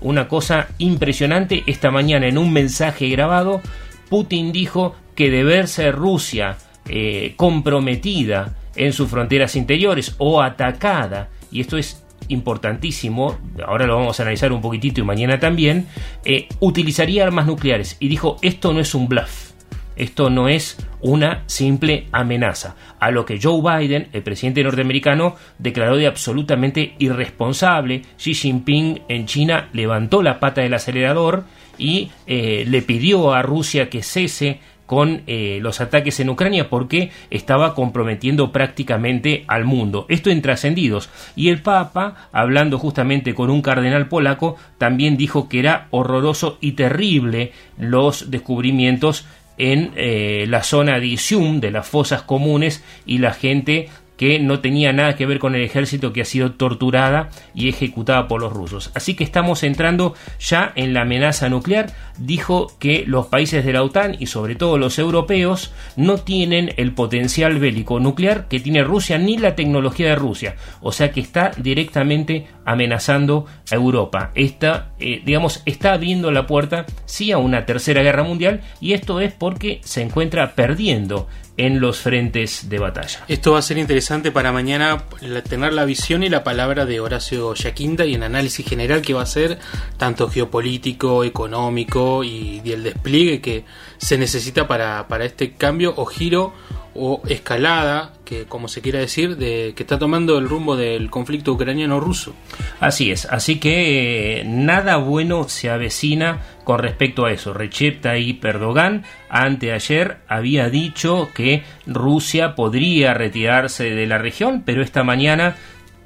Una 0.00 0.28
cosa 0.28 0.68
impresionante, 0.78 1.62
esta 1.66 1.90
mañana 1.90 2.26
en 2.26 2.38
un 2.38 2.52
mensaje 2.52 3.08
grabado, 3.08 3.60
Putin 4.08 4.52
dijo 4.52 4.96
que 5.14 5.30
de 5.30 5.44
verse 5.44 5.92
Rusia 5.92 6.56
eh, 6.88 7.34
comprometida 7.36 8.56
en 8.74 8.92
sus 8.92 9.08
fronteras 9.08 9.54
interiores 9.54 10.14
o 10.18 10.42
atacada, 10.42 11.28
y 11.50 11.60
esto 11.60 11.76
es 11.76 12.01
importantísimo, 12.32 13.38
ahora 13.66 13.86
lo 13.86 13.96
vamos 13.96 14.18
a 14.18 14.22
analizar 14.22 14.52
un 14.52 14.60
poquitito 14.60 15.00
y 15.00 15.04
mañana 15.04 15.38
también, 15.38 15.86
eh, 16.24 16.48
utilizaría 16.60 17.24
armas 17.24 17.46
nucleares 17.46 17.96
y 18.00 18.08
dijo 18.08 18.36
esto 18.42 18.72
no 18.72 18.80
es 18.80 18.94
un 18.94 19.08
bluff. 19.08 19.52
Esto 19.94 20.30
no 20.30 20.48
es 20.48 20.78
una 21.02 21.42
simple 21.46 22.06
amenaza, 22.12 22.76
a 22.98 23.10
lo 23.10 23.26
que 23.26 23.38
Joe 23.40 23.60
Biden, 23.60 24.08
el 24.12 24.22
presidente 24.22 24.62
norteamericano, 24.62 25.36
declaró 25.58 25.96
de 25.96 26.06
absolutamente 26.06 26.94
irresponsable. 26.98 28.02
Xi 28.16 28.34
Jinping 28.34 29.02
en 29.08 29.26
China 29.26 29.68
levantó 29.72 30.22
la 30.22 30.40
pata 30.40 30.62
del 30.62 30.74
acelerador 30.74 31.44
y 31.76 32.10
eh, 32.26 32.64
le 32.66 32.82
pidió 32.82 33.34
a 33.34 33.42
Rusia 33.42 33.90
que 33.90 34.02
cese 34.02 34.60
con 34.92 35.22
eh, 35.26 35.58
los 35.62 35.80
ataques 35.80 36.20
en 36.20 36.28
Ucrania 36.28 36.68
porque 36.68 37.10
estaba 37.30 37.74
comprometiendo 37.74 38.52
prácticamente 38.52 39.42
al 39.46 39.64
mundo. 39.64 40.04
Esto 40.10 40.28
en 40.28 40.42
trascendidos. 40.42 41.08
Y 41.34 41.48
el 41.48 41.62
Papa, 41.62 42.28
hablando 42.30 42.78
justamente 42.78 43.34
con 43.34 43.48
un 43.48 43.62
cardenal 43.62 44.08
polaco, 44.08 44.56
también 44.76 45.16
dijo 45.16 45.48
que 45.48 45.60
era 45.60 45.86
horroroso 45.92 46.58
y 46.60 46.72
terrible 46.72 47.52
los 47.78 48.30
descubrimientos 48.30 49.24
en 49.56 49.92
eh, 49.96 50.44
la 50.46 50.62
zona 50.62 51.00
de 51.00 51.06
Isium, 51.06 51.60
de 51.60 51.70
las 51.70 51.88
fosas 51.88 52.20
comunes, 52.20 52.84
y 53.06 53.16
la 53.16 53.32
gente 53.32 53.88
que 54.16 54.38
no 54.38 54.60
tenía 54.60 54.92
nada 54.92 55.16
que 55.16 55.26
ver 55.26 55.38
con 55.38 55.54
el 55.54 55.62
ejército 55.62 56.12
que 56.12 56.22
ha 56.22 56.24
sido 56.24 56.52
torturada 56.52 57.30
y 57.54 57.68
ejecutada 57.68 58.28
por 58.28 58.40
los 58.40 58.52
rusos. 58.52 58.90
Así 58.94 59.14
que 59.14 59.24
estamos 59.24 59.62
entrando 59.62 60.14
ya 60.38 60.72
en 60.76 60.94
la 60.94 61.02
amenaza 61.02 61.48
nuclear. 61.48 61.92
Dijo 62.18 62.68
que 62.78 63.04
los 63.06 63.26
países 63.26 63.64
de 63.64 63.72
la 63.72 63.82
OTAN 63.82 64.16
y 64.18 64.26
sobre 64.26 64.54
todo 64.54 64.78
los 64.78 64.98
europeos 64.98 65.72
no 65.96 66.18
tienen 66.18 66.72
el 66.76 66.92
potencial 66.92 67.58
bélico 67.58 68.00
nuclear 68.00 68.48
que 68.48 68.60
tiene 68.60 68.84
Rusia 68.84 69.18
ni 69.18 69.38
la 69.38 69.56
tecnología 69.56 70.08
de 70.08 70.16
Rusia. 70.16 70.56
O 70.80 70.92
sea 70.92 71.10
que 71.10 71.20
está 71.20 71.50
directamente 71.56 72.46
amenazando 72.64 73.46
a 73.70 73.74
Europa. 73.74 74.30
Está, 74.34 74.92
eh, 75.00 75.22
digamos, 75.24 75.62
está 75.66 75.94
abriendo 75.94 76.30
la 76.30 76.46
puerta 76.46 76.86
sí 77.06 77.32
a 77.32 77.38
una 77.38 77.66
tercera 77.66 78.02
guerra 78.02 78.22
mundial 78.22 78.60
y 78.80 78.92
esto 78.92 79.20
es 79.20 79.32
porque 79.32 79.80
se 79.82 80.02
encuentra 80.02 80.54
perdiendo 80.54 81.28
en 81.56 81.80
los 81.80 81.98
frentes 81.98 82.68
de 82.68 82.78
batalla. 82.78 83.24
Esto 83.28 83.52
va 83.52 83.58
a 83.58 83.62
ser 83.62 83.78
interesante 83.78 84.32
para 84.32 84.52
mañana 84.52 85.04
tener 85.48 85.72
la 85.72 85.84
visión 85.84 86.22
y 86.22 86.28
la 86.28 86.44
palabra 86.44 86.86
de 86.86 87.00
Horacio 87.00 87.54
Yaquinta 87.54 88.06
y 88.06 88.14
el 88.14 88.22
análisis 88.22 88.66
general 88.66 89.02
que 89.02 89.14
va 89.14 89.22
a 89.22 89.26
ser 89.26 89.58
tanto 89.98 90.28
geopolítico, 90.28 91.24
económico 91.24 92.24
y, 92.24 92.62
el 92.64 92.84
despliegue 92.84 93.42
que 93.42 93.64
se 93.98 94.16
necesita 94.16 94.66
para, 94.66 95.08
para 95.08 95.26
este 95.26 95.52
cambio 95.52 95.92
o 95.96 96.06
giro 96.06 96.54
o 96.94 97.22
escalada, 97.26 98.12
que 98.24 98.44
como 98.44 98.68
se 98.68 98.80
quiera 98.80 98.98
decir, 98.98 99.36
de 99.36 99.72
que 99.76 99.82
está 99.82 99.98
tomando 99.98 100.38
el 100.38 100.48
rumbo 100.48 100.76
del 100.76 101.10
conflicto 101.10 101.52
ucraniano-ruso. 101.52 102.34
Así 102.80 103.10
es, 103.10 103.26
así 103.26 103.58
que 103.58 104.40
eh, 104.40 104.44
nada 104.44 104.96
bueno 104.96 105.48
se 105.48 105.70
avecina 105.70 106.40
con 106.64 106.78
respecto 106.78 107.24
a 107.24 107.32
eso. 107.32 107.52
Recep 107.52 108.00
Tayyip 108.00 108.44
Erdogan 108.44 109.04
anteayer 109.28 110.18
había 110.28 110.68
dicho 110.68 111.30
que 111.34 111.64
Rusia 111.86 112.54
podría 112.54 113.14
retirarse 113.14 113.90
de 113.90 114.06
la 114.06 114.18
región, 114.18 114.62
pero 114.64 114.82
esta 114.82 115.02
mañana 115.02 115.56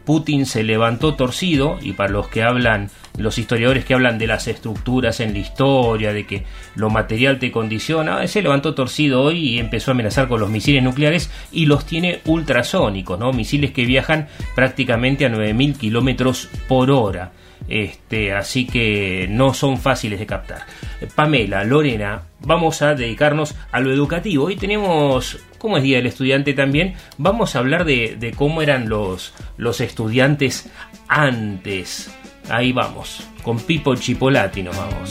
Putin 0.06 0.46
se 0.46 0.62
levantó 0.62 1.14
torcido 1.14 1.78
y 1.82 1.92
para 1.92 2.10
los 2.10 2.28
que 2.28 2.44
hablan, 2.44 2.88
los 3.18 3.38
historiadores 3.38 3.84
que 3.84 3.92
hablan 3.92 4.18
de 4.18 4.28
las 4.28 4.46
estructuras 4.46 5.20
en 5.20 5.32
la 5.32 5.40
historia, 5.40 6.12
de 6.12 6.26
que 6.26 6.44
lo 6.76 6.88
material 6.88 7.38
te 7.40 7.50
condiciona, 7.50 8.26
se 8.28 8.40
levantó 8.40 8.74
torcido 8.74 9.22
hoy 9.22 9.38
y 9.38 9.58
empezó 9.58 9.90
a 9.90 9.94
amenazar 9.94 10.28
con 10.28 10.40
los 10.40 10.48
misiles 10.48 10.82
nucleares 10.82 11.30
y 11.50 11.66
los 11.66 11.84
tiene 11.84 12.20
ultrasónicos, 12.24 13.18
¿no? 13.18 13.32
Misiles 13.32 13.72
que 13.72 13.84
viajan 13.84 14.28
prácticamente 14.54 15.26
a 15.26 15.28
9000 15.28 15.76
kilómetros 15.76 16.48
por 16.68 16.90
hora. 16.92 17.32
Este, 17.68 18.32
así 18.32 18.66
que 18.66 19.26
no 19.28 19.54
son 19.54 19.78
fáciles 19.78 20.18
de 20.18 20.26
captar. 20.26 20.66
Pamela, 21.14 21.64
Lorena, 21.64 22.22
vamos 22.40 22.82
a 22.82 22.94
dedicarnos 22.94 23.54
a 23.72 23.80
lo 23.80 23.92
educativo. 23.92 24.44
Hoy 24.44 24.56
tenemos 24.56 25.38
como 25.58 25.78
es 25.78 25.82
Día 25.82 25.96
del 25.96 26.06
Estudiante 26.06 26.54
también, 26.54 26.94
vamos 27.18 27.56
a 27.56 27.58
hablar 27.58 27.84
de, 27.84 28.32
cómo 28.36 28.62
eran 28.62 28.88
los, 28.88 29.34
los 29.56 29.80
estudiantes 29.80 30.70
antes. 31.08 32.10
Ahí 32.48 32.72
vamos, 32.72 33.28
con 33.42 33.58
Pipo 33.58 33.96
Chipolati 33.96 34.62
nos 34.62 34.76
vamos. 34.76 35.10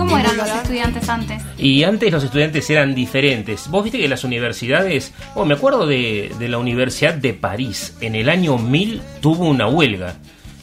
¿Y 0.00 0.06
cómo 0.06 0.18
eran 0.18 0.36
los 0.36 0.48
estudiantes 0.48 1.08
antes? 1.08 1.42
Y 1.58 1.84
antes 1.84 2.12
los 2.12 2.24
estudiantes 2.24 2.70
eran 2.70 2.94
diferentes. 2.94 3.68
Vos 3.68 3.84
viste 3.84 3.98
que 3.98 4.08
las 4.08 4.24
universidades, 4.24 5.12
oh, 5.34 5.44
me 5.44 5.54
acuerdo 5.54 5.86
de, 5.86 6.32
de 6.38 6.48
la 6.48 6.58
Universidad 6.58 7.14
de 7.14 7.34
París, 7.34 7.96
en 8.00 8.14
el 8.14 8.28
año 8.28 8.56
1000 8.58 9.02
tuvo 9.20 9.48
una 9.48 9.68
huelga. 9.68 10.16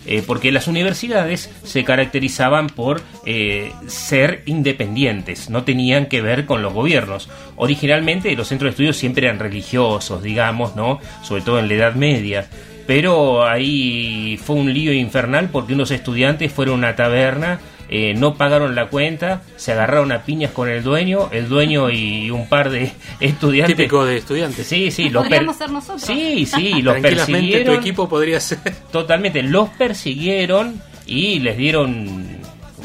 Eh, 0.09 0.23
porque 0.25 0.53
las 0.53 0.69
universidades 0.69 1.51
se 1.63 1.83
caracterizaban 1.83 2.67
por 2.67 3.01
eh, 3.25 3.73
ser 3.87 4.41
independientes, 4.45 5.49
no 5.49 5.65
tenían 5.65 6.05
que 6.05 6.21
ver 6.21 6.45
con 6.45 6.61
los 6.61 6.73
gobiernos. 6.73 7.29
Originalmente 7.57 8.33
los 8.37 8.47
centros 8.47 8.69
de 8.69 8.71
estudios 8.71 8.95
siempre 8.95 9.27
eran 9.27 9.37
religiosos, 9.37 10.23
digamos, 10.23 10.77
¿no? 10.77 11.01
Sobre 11.23 11.41
todo 11.41 11.59
en 11.59 11.67
la 11.67 11.73
Edad 11.73 11.95
Media. 11.95 12.47
Pero 12.87 13.45
ahí 13.45 14.39
fue 14.41 14.55
un 14.55 14.73
lío 14.73 14.93
infernal 14.93 15.49
porque 15.51 15.73
unos 15.73 15.91
estudiantes 15.91 16.53
fueron 16.53 16.75
a 16.75 16.77
una 16.77 16.95
taberna 16.95 17.59
eh, 17.89 18.13
no 18.15 18.35
pagaron 18.35 18.75
la 18.75 18.87
cuenta, 18.87 19.41
se 19.55 19.71
agarraron 19.71 20.11
a 20.11 20.23
piñas 20.23 20.51
con 20.51 20.69
el 20.69 20.83
dueño, 20.83 21.29
el 21.31 21.47
dueño 21.47 21.89
y 21.89 22.29
un 22.31 22.47
par 22.49 22.69
de 22.69 22.91
estudiantes. 23.19 23.75
Típico 23.77 24.05
de 24.05 24.17
estudiantes. 24.17 24.67
Sí, 24.67 24.91
sí, 24.91 25.09
los 25.09 25.23
podríamos 25.23 25.55
ser 25.57 25.71
nosotros. 25.71 26.01
Sí, 26.01 26.45
sí, 26.55 26.81
los 26.81 26.97
persiguieron. 26.99 27.75
tu 27.75 27.79
equipo 27.79 28.09
podría 28.09 28.39
ser. 28.39 28.59
Totalmente, 28.91 29.41
los 29.43 29.69
persiguieron 29.69 30.81
y 31.05 31.39
les 31.39 31.57
dieron 31.57 32.36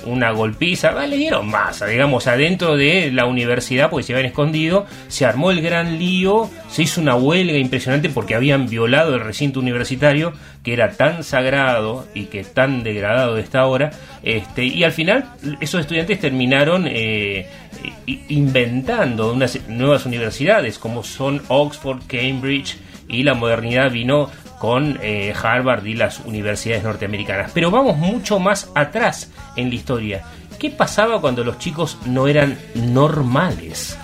una 0.05 0.31
golpiza, 0.31 0.93
le 1.07 1.17
dieron 1.17 1.49
masa, 1.49 1.87
digamos, 1.87 2.27
adentro 2.27 2.77
de 2.77 3.11
la 3.13 3.27
universidad, 3.27 3.91
porque 3.91 4.05
se 4.05 4.13
habían 4.13 4.27
escondido, 4.27 4.87
se 5.09 5.25
armó 5.25 5.51
el 5.51 5.63
gran 5.63 5.99
lío, 5.99 6.51
se 6.69 6.83
hizo 6.83 7.01
una 7.01 7.15
huelga 7.15 7.59
impresionante 7.59 8.09
porque 8.09 8.35
habían 8.35 8.69
violado 8.69 9.15
el 9.15 9.21
recinto 9.21 9.61
universitario, 9.61 10.33
que 10.63 10.73
era 10.73 10.93
tan 10.93 11.25
sagrado 11.25 12.07
y 12.15 12.27
que 12.27 12.45
tan 12.45 12.83
degradado 12.83 13.35
de 13.35 13.43
esta 13.43 13.67
hora, 13.67 13.91
este, 14.23 14.65
y 14.65 14.85
al 14.85 14.93
final 14.93 15.25
esos 15.61 15.81
estudiantes 15.81 16.21
terminaron 16.21 16.87
eh, 16.87 17.49
inventando 18.29 19.33
unas 19.33 19.59
nuevas 19.69 20.07
universidades, 20.07 20.79
como 20.79 21.03
son 21.03 21.43
Oxford, 21.49 22.03
Cambridge, 22.07 22.77
y 23.09 23.25
la 23.25 23.35
modernidad 23.35 23.91
vino 23.91 24.31
con 24.63 25.01
eh, 25.03 25.35
Harvard 25.43 25.85
y 25.87 25.95
las 25.95 26.21
universidades 26.21 26.85
norteamericanas. 26.85 27.51
Pero 27.53 27.73
vamos 27.73 27.97
mucho 27.97 28.39
más 28.39 28.71
atrás 28.77 29.29
en 29.57 29.71
la 29.71 29.75
historia. 29.75 30.23
¿Qué 30.61 30.71
pasaba 30.71 31.21
cuando 31.21 31.43
los 31.43 31.59
chicos 31.59 31.99
no 32.07 32.29
eran 32.29 32.57
normales? 32.77 33.99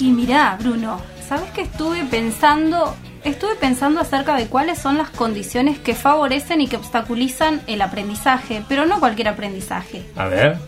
Y 0.00 0.10
mirá, 0.10 0.56
Bruno, 0.58 1.00
¿sabes 1.28 1.48
que 1.52 1.60
estuve 1.60 2.02
pensando? 2.06 2.96
Estuve 3.22 3.54
pensando 3.54 4.00
acerca 4.00 4.34
de 4.34 4.48
cuáles 4.48 4.80
son 4.80 4.98
las 4.98 5.10
condiciones 5.10 5.78
que 5.78 5.94
favorecen 5.94 6.60
y 6.60 6.66
que 6.66 6.74
obstaculizan 6.74 7.62
el 7.68 7.82
aprendizaje, 7.82 8.64
pero 8.68 8.84
no 8.84 8.98
cualquier 8.98 9.28
aprendizaje. 9.28 10.04
A 10.16 10.24
ver. 10.24 10.58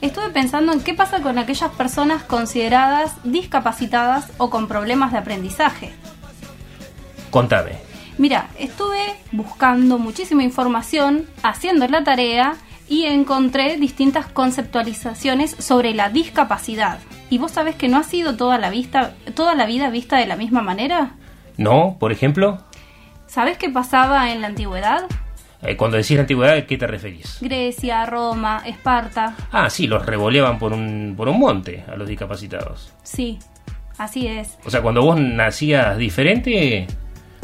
Estuve 0.00 0.30
pensando 0.30 0.72
en 0.72 0.80
qué 0.84 0.94
pasa 0.94 1.22
con 1.22 1.38
aquellas 1.38 1.72
personas 1.72 2.22
consideradas 2.22 3.16
discapacitadas 3.24 4.28
o 4.36 4.48
con 4.48 4.68
problemas 4.68 5.10
de 5.10 5.18
aprendizaje. 5.18 5.92
Contame. 7.32 7.87
Mira, 8.18 8.48
estuve 8.58 9.14
buscando 9.30 9.96
muchísima 9.98 10.42
información, 10.42 11.26
haciendo 11.44 11.86
la 11.86 12.02
tarea 12.02 12.56
y 12.88 13.04
encontré 13.04 13.76
distintas 13.76 14.26
conceptualizaciones 14.26 15.52
sobre 15.52 15.94
la 15.94 16.08
discapacidad. 16.08 16.98
¿Y 17.30 17.38
vos 17.38 17.52
sabés 17.52 17.76
que 17.76 17.88
no 17.88 17.96
ha 17.96 18.02
sido 18.02 18.36
toda 18.36 18.58
la, 18.58 18.70
vista, 18.70 19.14
toda 19.34 19.54
la 19.54 19.66
vida 19.66 19.88
vista 19.90 20.16
de 20.16 20.26
la 20.26 20.34
misma 20.34 20.62
manera? 20.62 21.12
No, 21.58 21.96
por 22.00 22.10
ejemplo. 22.10 22.58
¿Sabés 23.28 23.56
qué 23.56 23.70
pasaba 23.70 24.32
en 24.32 24.40
la 24.40 24.48
antigüedad? 24.48 25.04
Eh, 25.62 25.76
cuando 25.76 25.96
decís 25.96 26.16
la 26.16 26.22
antigüedad, 26.22 26.56
¿a 26.56 26.66
qué 26.66 26.76
te 26.76 26.86
referís? 26.88 27.38
Grecia, 27.40 28.04
Roma, 28.06 28.62
Esparta. 28.66 29.36
Ah, 29.52 29.70
sí, 29.70 29.86
los 29.86 30.04
revoleaban 30.04 30.58
por 30.58 30.72
un, 30.72 31.14
por 31.16 31.28
un 31.28 31.38
monte 31.38 31.84
a 31.86 31.94
los 31.94 32.08
discapacitados. 32.08 32.92
Sí, 33.04 33.38
así 33.96 34.26
es. 34.26 34.58
O 34.64 34.70
sea, 34.70 34.82
cuando 34.82 35.02
vos 35.02 35.20
nacías 35.20 35.98
diferente, 35.98 36.86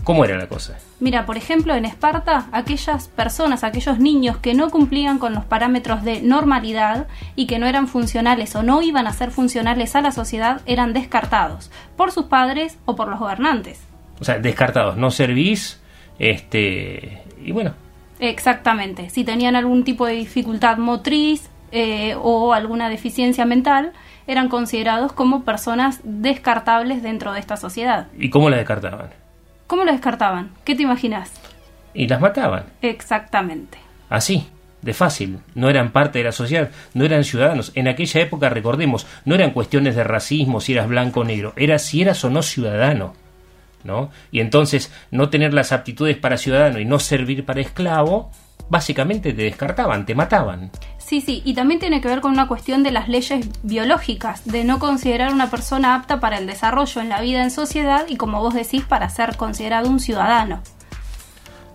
¿Cómo 0.05 0.25
era 0.25 0.37
la 0.37 0.47
cosa? 0.47 0.77
Mira, 1.01 1.25
por 1.25 1.39
ejemplo, 1.39 1.75
en 1.75 1.87
Esparta, 1.87 2.47
aquellas 2.53 3.09
personas, 3.09 3.65
aquellos 3.65 3.99
niños 3.99 4.37
que 4.37 4.53
no 4.53 4.71
cumplían 4.71 5.19
con 5.19 5.35
los 5.35 5.45
parámetros 5.47 6.05
de 6.05 6.21
normalidad 6.21 7.09
y 7.37 7.47
que 7.47 7.59
no 7.59 7.67
eran 7.67 7.89
funcionales 7.89 8.55
o 8.55 8.63
no 8.63 8.83
iban 8.83 9.07
a 9.07 9.15
ser 9.15 9.31
funcionales 9.31 9.97
a 9.97 10.03
la 10.03 10.13
sociedad 10.13 10.61
eran 10.67 10.93
descartados 10.93 11.71
por 11.97 12.13
sus 12.13 12.27
padres 12.27 12.79
o 12.85 12.97
por 12.97 13.09
los 13.09 13.19
gobernantes. 13.19 13.81
O 14.21 14.25
sea, 14.25 14.39
descartados, 14.39 14.97
no 14.97 15.11
servís, 15.11 15.81
este, 16.19 17.23
y 17.43 17.53
bueno. 17.53 17.73
Exactamente, 18.21 19.09
si 19.09 19.25
tenían 19.25 19.57
algún 19.57 19.85
tipo 19.85 20.07
de 20.07 20.15
dificultad 20.15 20.77
motriz 20.77 21.49
eh, 21.73 22.15
o 22.21 22.53
alguna 22.53 22.89
deficiencia 22.89 23.45
mental, 23.47 23.93
eran 24.27 24.49
considerados 24.49 25.13
como 25.13 25.45
personas 25.45 26.01
descartables 26.05 27.03
dentro 27.03 27.33
de 27.33 27.41
esta 27.41 27.57
sociedad. 27.57 28.07
¿Y 28.17 28.31
cómo 28.31 28.51
la 28.51 28.59
descartaban? 28.59 29.24
¿Cómo 29.67 29.85
lo 29.85 29.93
descartaban? 29.93 30.51
¿Qué 30.65 30.75
te 30.75 30.83
imaginas? 30.83 31.33
Y 31.95 32.07
las 32.07 32.21
mataban. 32.21 32.65
Exactamente. 32.83 33.79
así, 34.11 34.49
de 34.83 34.93
fácil, 34.93 35.39
no 35.55 35.71
eran 35.71 35.91
parte 35.91 36.19
de 36.19 36.25
la 36.25 36.33
sociedad, 36.33 36.71
no 36.93 37.05
eran 37.05 37.25
ciudadanos. 37.25 37.73
En 37.75 37.89
aquella 37.89 38.21
época, 38.21 38.49
recordemos, 38.51 39.07
no 39.25 39.35
eran 39.35 39.53
cuestiones 39.53 39.97
de 39.97 40.05
racismo, 40.05 40.61
si 40.61 40.73
eras 40.73 40.89
blanco 40.89 41.21
o 41.21 41.25
negro, 41.25 41.55
era 41.57 41.79
si 41.79 42.03
eras 42.03 42.23
o 42.25 42.31
no 42.31 42.43
ciudadano. 42.43 43.15
¿No? 43.85 44.11
Y 44.33 44.41
entonces 44.41 44.93
no 45.11 45.29
tener 45.29 45.55
las 45.55 45.73
aptitudes 45.73 46.17
para 46.17 46.39
ciudadano 46.39 46.81
y 46.81 46.85
no 46.85 46.99
servir 46.99 47.45
para 47.45 47.61
esclavo, 47.61 48.31
básicamente 48.69 49.33
te 49.33 49.43
descartaban, 49.43 50.07
te 50.07 50.15
mataban. 50.15 50.71
Sí, 50.99 51.21
sí, 51.21 51.43
y 51.45 51.55
también 51.55 51.81
tiene 51.81 52.01
que 52.01 52.09
ver 52.09 52.21
con 52.21 52.33
una 52.33 52.49
cuestión 52.49 52.83
de 52.83 52.91
las 52.91 53.09
leyes 53.09 53.47
biológicas, 53.63 54.45
de 54.47 54.65
no 54.65 54.79
considerar 54.79 55.33
una 55.33 55.51
persona 55.51 55.95
apta 55.95 56.19
para 56.19 56.39
el 56.39 56.47
desarrollo 56.47 57.01
en 57.03 57.11
la 57.11 57.21
vida 57.21 57.43
en 57.43 57.51
sociedad 57.51 58.07
y 58.09 58.17
como 58.17 58.41
vos 58.41 58.55
decís, 58.55 58.83
para 58.85 59.09
ser 59.11 59.37
considerado 59.37 59.89
un 59.89 60.01
ciudadano. 60.01 60.63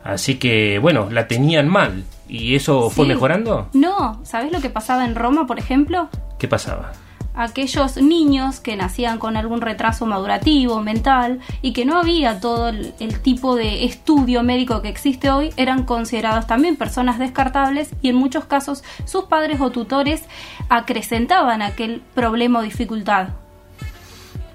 Así 0.04 0.40
que, 0.40 0.80
bueno, 0.80 1.10
la 1.12 1.28
tenían 1.28 1.68
mal. 1.68 2.04
¿Y 2.28 2.56
eso 2.56 2.90
fue 2.90 3.06
mejorando? 3.06 3.70
No, 3.74 4.24
¿sabés 4.24 4.52
lo 4.52 4.62
que 4.62 4.70
pasaba 4.70 5.06
en 5.06 5.16
Roma, 5.16 5.46
por 5.46 5.60
ejemplo? 5.60 6.10
¿Qué 6.38 6.48
pasaba? 6.48 6.92
Aquellos 7.42 7.98
niños 7.98 8.60
que 8.60 8.76
nacían 8.76 9.18
con 9.18 9.38
algún 9.38 9.62
retraso 9.62 10.06
madurativo, 10.06 10.82
mental, 10.82 11.40
y 11.62 11.74
que 11.74 11.86
no 11.86 11.98
había 11.98 12.40
todo 12.40 12.70
el, 12.70 12.94
el 13.00 13.22
tipo 13.22 13.56
de 13.56 13.86
estudio 13.86 14.44
médico 14.44 14.82
que 14.82 14.90
existe 14.90 15.30
hoy, 15.32 15.52
eran 15.58 15.84
considerados 15.84 16.48
también 16.48 16.76
personas 16.76 17.18
descartables 17.20 17.92
y 18.02 18.10
en 18.10 18.16
muchos 18.16 18.46
casos 18.46 18.84
sus 19.06 19.26
padres 19.26 19.62
o 19.62 19.72
tutores 19.72 20.24
acrecentaban 20.70 21.62
aquel 21.62 22.02
problema 22.14 22.60
o 22.60 22.62
dificultad, 22.62 23.30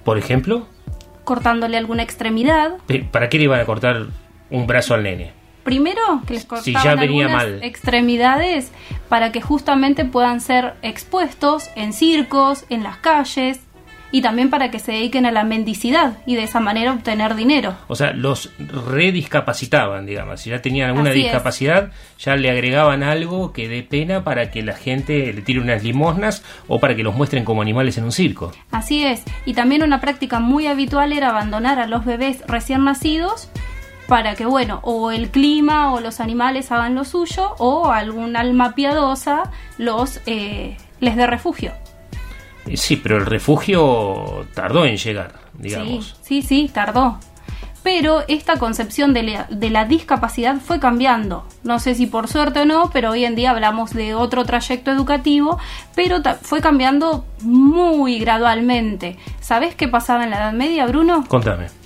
Por 0.04 0.18
ejemplo, 0.18 0.66
cortándole 1.24 1.76
alguna 1.78 2.02
extremidad. 2.02 2.74
¿pe- 2.86 3.02
¿para 3.10 3.28
qué 3.28 3.38
le 3.38 3.44
iban 3.44 3.60
a 3.60 3.64
cortar 3.64 4.06
un 4.50 4.66
brazo 4.66 4.94
al 4.94 5.02
nene? 5.02 5.32
Primero, 5.64 6.00
que 6.26 6.35
les 6.35 6.42
Si 6.42 6.49
cortaban 6.49 6.83
ya 6.85 6.94
venía 6.94 7.25
algunas 7.26 7.47
mal. 7.50 7.64
extremidades 7.64 8.71
para 9.09 9.33
que 9.33 9.40
justamente 9.40 10.04
puedan 10.04 10.40
ser 10.40 10.75
expuestos 10.83 11.71
en 11.75 11.92
circos, 11.92 12.64
en 12.68 12.83
las 12.83 12.99
calles 12.99 13.61
y 14.12 14.21
también 14.23 14.49
para 14.49 14.71
que 14.71 14.78
se 14.78 14.92
dediquen 14.92 15.26
a 15.26 15.33
la 15.33 15.42
mendicidad 15.42 16.18
y 16.25 16.37
de 16.37 16.44
esa 16.44 16.61
manera 16.61 16.92
obtener 16.92 17.35
dinero. 17.35 17.75
O 17.88 17.97
sea, 17.97 18.12
los 18.12 18.52
rediscapacitaban, 18.59 20.06
digamos. 20.06 20.40
Si 20.40 20.50
ya 20.50 20.61
tenían 20.62 20.90
alguna 20.90 21.11
Así 21.11 21.21
es. 21.21 21.25
discapacidad, 21.26 21.90
ya 22.18 22.37
le 22.37 22.50
agregaban 22.50 23.02
algo 23.02 23.52
que 23.52 23.66
dé 23.68 23.83
pena 23.83 24.23
para 24.23 24.50
que 24.50 24.62
la 24.62 24.75
gente 24.75 25.33
le 25.33 25.42
tire 25.42 25.61
unas 25.61 25.83
limosnas 25.83 26.44
o 26.68 26.78
para 26.78 26.94
que 26.94 27.02
los 27.02 27.14
muestren 27.16 27.44
como 27.44 27.62
animales 27.62 27.99
en 27.99 28.04
un 28.04 28.12
circo. 28.12 28.52
Así 28.71 29.04
es, 29.04 29.23
y 29.47 29.54
también 29.54 29.83
una 29.83 30.00
práctica 30.00 30.38
muy 30.40 30.66
habitual 30.66 31.12
era 31.12 31.30
abandonar 31.30 31.78
a 31.78 31.87
los 31.87 32.04
bebés 32.04 32.42
recién 32.47 32.85
nacidos 32.85 33.50
para 34.06 34.34
que, 34.34 34.46
bueno, 34.46 34.80
o 34.82 35.11
el 35.11 35.30
clima 35.30 35.92
o 35.92 36.00
los 36.00 36.20
animales 36.20 36.70
hagan 36.70 36.94
lo 36.94 37.04
suyo 37.04 37.54
o 37.58 37.90
algún 37.90 38.37
alma 38.37 38.75
piadosa 38.75 39.50
los 39.78 40.20
eh, 40.26 40.76
les 41.00 41.16
dé 41.16 41.26
refugio. 41.26 41.73
Sí, 42.75 42.96
pero 42.96 43.18
el 43.18 43.26
refugio 43.26 44.46
tardó 44.54 44.87
en 44.87 44.96
llegar, 44.96 45.34
digamos. 45.54 46.16
Sí, 46.23 46.42
sí, 46.42 46.42
sí, 46.42 46.70
tardó. 46.73 47.18
Pero 47.82 48.23
esta 48.28 48.56
concepción 48.56 49.12
de 49.12 49.23
la, 49.25 49.46
de 49.50 49.68
la 49.68 49.84
discapacidad 49.84 50.56
fue 50.56 50.80
cambiando. 50.80 51.46
No 51.64 51.78
sé 51.78 51.94
si 51.94 52.06
por 52.06 52.28
suerte 52.28 52.61
o 52.61 52.64
no, 52.64 52.88
pero 52.90 53.11
hoy 53.11 53.26
en 53.26 53.34
día 53.34 53.50
hablamos 53.50 53.92
de 53.92 54.14
otro 54.14 54.46
trayecto 54.46 54.90
educativo, 54.90 55.58
pero 55.94 56.23
fue 56.40 56.62
cambiando 56.62 57.26
muy 57.42 58.18
gradualmente. 58.18 59.18
¿Sabés 59.40 59.75
qué 59.75 59.87
pasaba 59.87 60.25
en 60.25 60.30
la 60.30 60.37
Edad 60.37 60.52
Media, 60.54 60.87
Bruno? 60.87 61.26
Contame. 61.28 61.83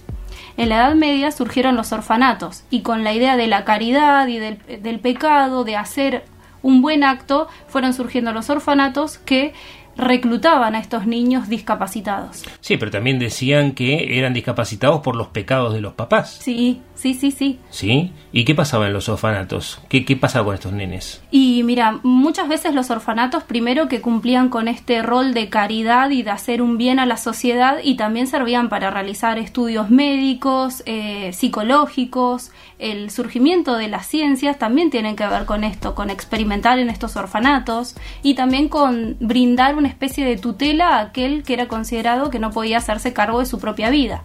En 0.59 0.71
la 0.71 0.79
Edad 0.79 0.97
Media 0.97 1.31
surgieron 1.31 1.77
los 1.77 1.93
orfanatos 1.93 2.65
y 2.69 2.83
con 2.83 3.05
la 3.05 3.15
idea 3.15 3.37
de 3.37 3.47
la 3.47 3.65
caridad 3.65 4.27
y 4.27 4.38
del, 4.41 4.59
del 4.83 4.99
pecado, 4.99 5.62
de 5.62 5.77
hacer 5.77 6.25
un 6.62 6.83
buen 6.83 7.05
acto, 7.05 7.47
fueron 7.69 7.95
surgiendo 7.95 8.33
los 8.33 8.50
orfanatos 8.50 9.19
que 9.19 9.55
reclutaban 9.97 10.75
a 10.75 10.81
estos 10.81 11.07
niños 11.07 11.49
discapacitados. 11.49 12.45
Sí, 12.61 12.77
pero 12.77 12.91
también 12.91 13.21
decían 13.21 13.71
que 13.71 14.19
eran 14.19 14.35
discapacitados 14.35 15.00
por 15.00 15.15
los 15.15 15.29
pecados 15.29 15.73
de 15.75 15.81
los 15.81 15.93
papás. 15.95 16.38
Sí, 16.41 16.83
sí, 16.99 17.14
sí, 17.14 17.31
sí. 17.31 17.59
¿Sí? 17.71 18.12
¿Y 18.33 18.45
qué 18.45 18.55
pasaba 18.55 18.87
en 18.87 18.93
los 18.93 19.09
orfanatos? 19.09 19.81
¿Qué, 19.88 20.05
qué 20.05 20.17
pasaba 20.17 20.47
con 20.47 20.55
estos 20.55 20.73
nenes? 20.73 21.23
Y 21.31 21.62
mira, 21.62 22.00
muchas 22.02 22.49
veces 22.49 22.75
los 22.75 22.90
orfanatos 22.90 23.45
primero 23.45 23.88
que 23.88 24.00
cumplían 24.00 24.49
con 24.49 24.69
este 24.69 25.02
rol 25.02 25.33
de 25.33 25.49
caridad 25.49 26.11
y 26.11 26.23
de 26.23 26.31
hacer 26.31 26.61
un 26.61 26.76
bien 26.76 26.99
a 26.99 27.07
la 27.07 27.17
sociedad 27.17 27.78
y 27.83 27.97
también 27.97 28.26
servían 28.26 28.69
para 28.69 28.90
realizar 28.90 29.38
estudios 29.38 29.90
médicos, 29.90 30.83
eh, 30.87 31.33
psicológicos, 31.33 32.50
el 32.79 33.11
surgimiento 33.11 33.77
de 33.77 33.88
las 33.88 34.07
ciencias 34.07 34.59
también 34.59 34.90
tienen 34.90 35.16
que 35.16 35.27
ver 35.27 35.44
con 35.44 35.64
esto, 35.64 35.94
con 35.94 36.11
experimentar 36.11 36.79
en 36.79 36.90
estos 36.90 37.16
orfanatos 37.16 37.94
y 38.23 38.35
también 38.35 38.68
con 38.68 39.16
brindar 39.20 39.77
una 39.77 39.88
especie 39.88 40.25
de 40.25 40.37
tutela 40.37 40.96
a 40.96 41.01
aquel 41.01 41.42
que 41.42 41.55
era 41.55 41.68
considerado 41.68 42.31
que 42.31 42.38
no 42.38 42.51
podía 42.51 42.79
hacerse 42.79 43.12
cargo 43.12 43.40
de 43.40 43.46
su 43.46 43.59
propia 43.59 43.90
vida. 43.90 44.25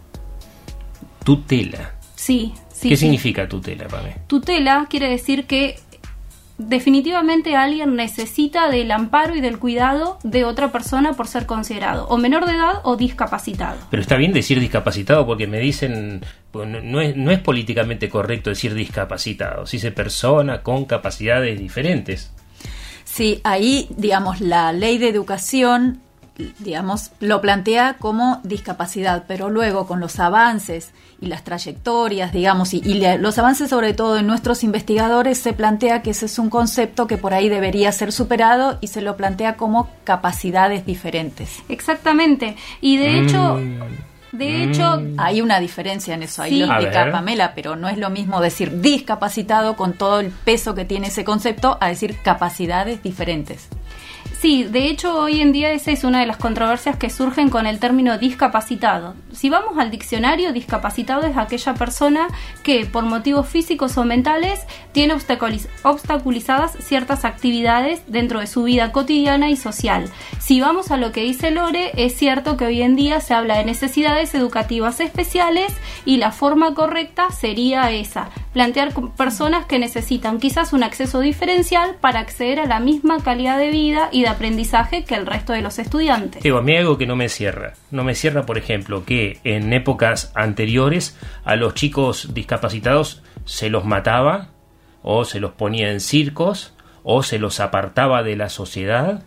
Tutela. 1.23 1.93
Sí, 2.15 2.53
sí. 2.83 2.89
¿Qué 2.89 2.97
sí. 2.97 3.05
significa 3.05 3.47
tutela, 3.47 3.87
Pame? 3.87 4.17
Tutela 4.27 4.87
quiere 4.89 5.09
decir 5.09 5.45
que 5.45 5.75
definitivamente 6.57 7.55
alguien 7.55 7.95
necesita 7.95 8.69
del 8.69 8.91
amparo 8.91 9.35
y 9.35 9.41
del 9.41 9.57
cuidado 9.57 10.19
de 10.23 10.45
otra 10.45 10.71
persona 10.71 11.13
por 11.13 11.27
ser 11.27 11.45
considerado 11.45 12.07
o 12.07 12.17
menor 12.17 12.45
de 12.45 12.53
edad 12.53 12.81
o 12.83 12.95
discapacitado. 12.95 13.77
Pero 13.89 14.01
está 14.01 14.15
bien 14.17 14.33
decir 14.33 14.59
discapacitado 14.59 15.25
porque 15.25 15.47
me 15.47 15.59
dicen, 15.59 16.21
pues, 16.51 16.67
no, 16.67 16.81
no 16.81 17.01
es, 17.01 17.15
no 17.15 17.31
es 17.31 17.39
políticamente 17.39 18.09
correcto 18.09 18.49
decir 18.49 18.73
discapacitado, 18.73 19.65
se 19.65 19.77
dice 19.77 19.91
persona 19.91 20.61
con 20.61 20.85
capacidades 20.85 21.59
diferentes. 21.59 22.31
Sí, 23.03 23.41
ahí, 23.43 23.87
digamos, 23.97 24.41
la 24.41 24.71
ley 24.73 24.97
de 24.97 25.09
educación, 25.09 26.01
digamos, 26.59 27.11
lo 27.19 27.41
plantea 27.41 27.97
como 27.99 28.39
discapacidad, 28.43 29.25
pero 29.27 29.49
luego 29.49 29.85
con 29.85 29.99
los 29.99 30.19
avances 30.19 30.91
y 31.21 31.27
las 31.27 31.43
trayectorias, 31.43 32.31
digamos, 32.33 32.73
y, 32.73 32.77
y 32.83 32.95
le- 32.95 33.17
los 33.19 33.37
avances 33.37 33.69
sobre 33.69 33.93
todo 33.93 34.15
de 34.15 34.23
nuestros 34.23 34.63
investigadores, 34.63 35.37
se 35.37 35.53
plantea 35.53 36.01
que 36.01 36.09
ese 36.09 36.25
es 36.25 36.39
un 36.39 36.49
concepto 36.49 37.05
que 37.07 37.17
por 37.17 37.33
ahí 37.33 37.49
debería 37.49 37.91
ser 37.91 38.11
superado 38.11 38.77
y 38.81 38.87
se 38.87 39.01
lo 39.01 39.15
plantea 39.15 39.55
como 39.57 39.89
capacidades 40.05 40.85
diferentes. 40.85 41.61
Exactamente. 41.69 42.55
Y 42.81 42.97
de 42.97 43.19
hecho, 43.19 43.59
de 44.31 44.63
hecho, 44.63 44.99
Hay 45.17 45.41
una 45.41 45.59
diferencia 45.59 46.15
en 46.15 46.23
eso, 46.23 46.41
ahí 46.41 46.53
Sí. 46.53 46.59
lo 46.59 46.65
explica. 46.73 47.11
Pamela, 47.11 47.53
pero 47.53 47.75
no 47.75 47.87
es 47.87 47.99
lo 47.99 48.09
mismo 48.09 48.41
decir 48.41 48.81
discapacitado 48.81 49.75
con 49.75 49.93
todo 49.93 50.19
el 50.21 50.31
peso 50.31 50.73
que 50.73 50.85
tiene 50.85 51.07
ese 51.07 51.23
concepto 51.23 51.77
a 51.79 51.89
decir 51.89 52.17
capacidades 52.23 53.03
diferentes. 53.03 53.67
Sí, 54.43 54.65
de 54.65 54.87
hecho 54.87 55.17
hoy 55.17 55.39
en 55.39 55.53
día 55.53 55.71
esa 55.71 55.91
es 55.91 56.03
una 56.03 56.19
de 56.19 56.25
las 56.25 56.35
controversias 56.35 56.97
que 56.97 57.09
surgen 57.09 57.49
con 57.49 57.65
el 57.65 57.79
término 57.79 58.17
discapacitado. 58.17 59.15
Si 59.31 59.49
vamos 59.49 59.77
al 59.77 59.89
diccionario, 59.89 60.51
discapacitado 60.51 61.25
es 61.25 61.37
aquella 61.37 61.75
persona 61.75 62.27
que 62.61 62.85
por 62.85 63.05
motivos 63.05 63.47
físicos 63.47 63.97
o 63.97 64.03
mentales 64.03 64.59
tiene 64.91 65.13
obstaculiz- 65.13 65.69
obstaculizadas 65.83 66.73
ciertas 66.81 67.23
actividades 67.23 68.01
dentro 68.07 68.41
de 68.41 68.47
su 68.47 68.63
vida 68.63 68.91
cotidiana 68.91 69.49
y 69.49 69.55
social. 69.55 70.09
Si 70.41 70.59
vamos 70.59 70.91
a 70.91 70.97
lo 70.97 71.13
que 71.13 71.23
dice 71.23 71.49
Lore, 71.51 71.91
es 71.95 72.17
cierto 72.17 72.57
que 72.57 72.65
hoy 72.65 72.81
en 72.81 72.97
día 72.97 73.21
se 73.21 73.33
habla 73.33 73.59
de 73.59 73.63
necesidades 73.63 74.35
educativas 74.35 74.99
especiales 74.99 75.71
y 76.03 76.17
la 76.17 76.33
forma 76.33 76.73
correcta 76.73 77.31
sería 77.31 77.89
esa, 77.91 78.27
plantear 78.51 78.93
personas 79.15 79.65
que 79.67 79.79
necesitan 79.79 80.37
quizás 80.37 80.73
un 80.73 80.83
acceso 80.83 81.21
diferencial 81.21 81.95
para 82.01 82.19
acceder 82.19 82.59
a 82.59 82.65
la 82.65 82.81
misma 82.81 83.23
calidad 83.23 83.57
de 83.57 83.69
vida 83.69 84.09
y 84.11 84.23
de 84.23 84.32
aprendizaje 84.33 85.03
que 85.03 85.15
el 85.15 85.25
resto 85.25 85.53
de 85.53 85.61
los 85.61 85.79
estudiantes. 85.79 86.43
Digo, 86.43 86.57
a 86.57 86.61
mí 86.61 86.75
algo 86.75 86.97
que 86.97 87.07
no 87.07 87.15
me 87.15 87.29
cierra. 87.29 87.73
No 87.91 88.03
me 88.03 88.15
cierra, 88.15 88.45
por 88.45 88.57
ejemplo, 88.57 89.05
que 89.05 89.39
en 89.43 89.73
épocas 89.73 90.31
anteriores 90.35 91.17
a 91.45 91.55
los 91.55 91.73
chicos 91.73 92.33
discapacitados 92.33 93.23
se 93.45 93.69
los 93.69 93.85
mataba 93.85 94.49
o 95.01 95.25
se 95.25 95.39
los 95.39 95.51
ponía 95.51 95.91
en 95.91 95.99
circos 95.99 96.73
o 97.03 97.23
se 97.23 97.39
los 97.39 97.59
apartaba 97.59 98.23
de 98.23 98.35
la 98.35 98.49
sociedad 98.49 99.23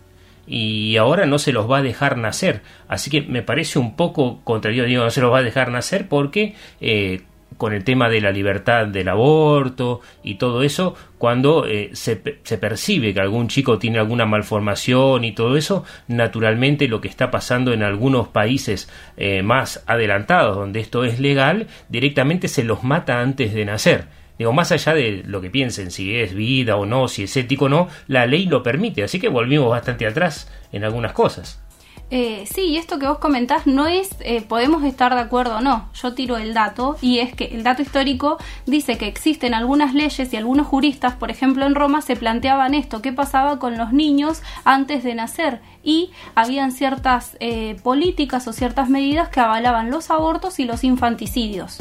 y 0.46 0.96
ahora 0.96 1.26
no 1.26 1.38
se 1.38 1.52
los 1.52 1.70
va 1.70 1.78
a 1.78 1.82
dejar 1.82 2.16
nacer. 2.16 2.62
Así 2.88 3.10
que 3.10 3.22
me 3.22 3.42
parece 3.42 3.78
un 3.78 3.96
poco 3.96 4.40
contrario, 4.44 4.84
digo, 4.84 5.04
no 5.04 5.10
se 5.10 5.20
los 5.20 5.32
va 5.32 5.38
a 5.38 5.42
dejar 5.42 5.70
nacer 5.70 6.08
porque 6.08 6.54
eh, 6.80 7.22
con 7.56 7.72
el 7.72 7.84
tema 7.84 8.08
de 8.08 8.20
la 8.20 8.30
libertad 8.30 8.86
del 8.86 9.08
aborto 9.08 10.00
y 10.22 10.34
todo 10.34 10.62
eso, 10.62 10.94
cuando 11.18 11.66
eh, 11.66 11.90
se, 11.94 12.20
se 12.42 12.58
percibe 12.58 13.14
que 13.14 13.20
algún 13.20 13.48
chico 13.48 13.78
tiene 13.78 13.98
alguna 13.98 14.26
malformación 14.26 15.24
y 15.24 15.32
todo 15.32 15.56
eso, 15.56 15.84
naturalmente 16.08 16.88
lo 16.88 17.00
que 17.00 17.08
está 17.08 17.30
pasando 17.30 17.72
en 17.72 17.82
algunos 17.82 18.28
países 18.28 18.90
eh, 19.16 19.42
más 19.42 19.82
adelantados, 19.86 20.56
donde 20.56 20.80
esto 20.80 21.04
es 21.04 21.18
legal, 21.18 21.66
directamente 21.88 22.48
se 22.48 22.64
los 22.64 22.82
mata 22.84 23.20
antes 23.20 23.54
de 23.54 23.64
nacer. 23.64 24.04
Digo, 24.38 24.52
más 24.52 24.70
allá 24.70 24.92
de 24.92 25.22
lo 25.24 25.40
que 25.40 25.48
piensen, 25.48 25.90
si 25.90 26.14
es 26.14 26.34
vida 26.34 26.76
o 26.76 26.84
no, 26.84 27.08
si 27.08 27.22
es 27.22 27.36
ético 27.38 27.66
o 27.66 27.68
no, 27.70 27.88
la 28.06 28.26
ley 28.26 28.46
lo 28.46 28.62
permite, 28.62 29.02
así 29.02 29.18
que 29.18 29.28
volvimos 29.28 29.70
bastante 29.70 30.06
atrás 30.06 30.52
en 30.72 30.84
algunas 30.84 31.12
cosas. 31.12 31.65
Eh, 32.10 32.44
sí, 32.46 32.76
esto 32.76 33.00
que 33.00 33.08
vos 33.08 33.18
comentás 33.18 33.66
no 33.66 33.88
es, 33.88 34.10
eh, 34.20 34.40
podemos 34.40 34.84
estar 34.84 35.12
de 35.14 35.20
acuerdo 35.20 35.56
o 35.56 35.60
no. 35.60 35.88
Yo 35.94 36.14
tiro 36.14 36.36
el 36.36 36.54
dato 36.54 36.96
y 37.00 37.18
es 37.18 37.34
que 37.34 37.46
el 37.46 37.64
dato 37.64 37.82
histórico 37.82 38.38
dice 38.64 38.96
que 38.96 39.08
existen 39.08 39.54
algunas 39.54 39.92
leyes 39.92 40.32
y 40.32 40.36
algunos 40.36 40.68
juristas, 40.68 41.14
por 41.14 41.32
ejemplo 41.32 41.66
en 41.66 41.74
Roma, 41.74 42.02
se 42.02 42.14
planteaban 42.14 42.74
esto, 42.74 43.02
qué 43.02 43.12
pasaba 43.12 43.58
con 43.58 43.76
los 43.76 43.92
niños 43.92 44.42
antes 44.64 45.02
de 45.02 45.16
nacer 45.16 45.60
y 45.82 46.12
habían 46.36 46.70
ciertas 46.70 47.36
eh, 47.40 47.76
políticas 47.82 48.46
o 48.46 48.52
ciertas 48.52 48.88
medidas 48.88 49.28
que 49.28 49.40
avalaban 49.40 49.90
los 49.90 50.10
abortos 50.10 50.60
y 50.60 50.64
los 50.64 50.84
infanticidios. 50.84 51.78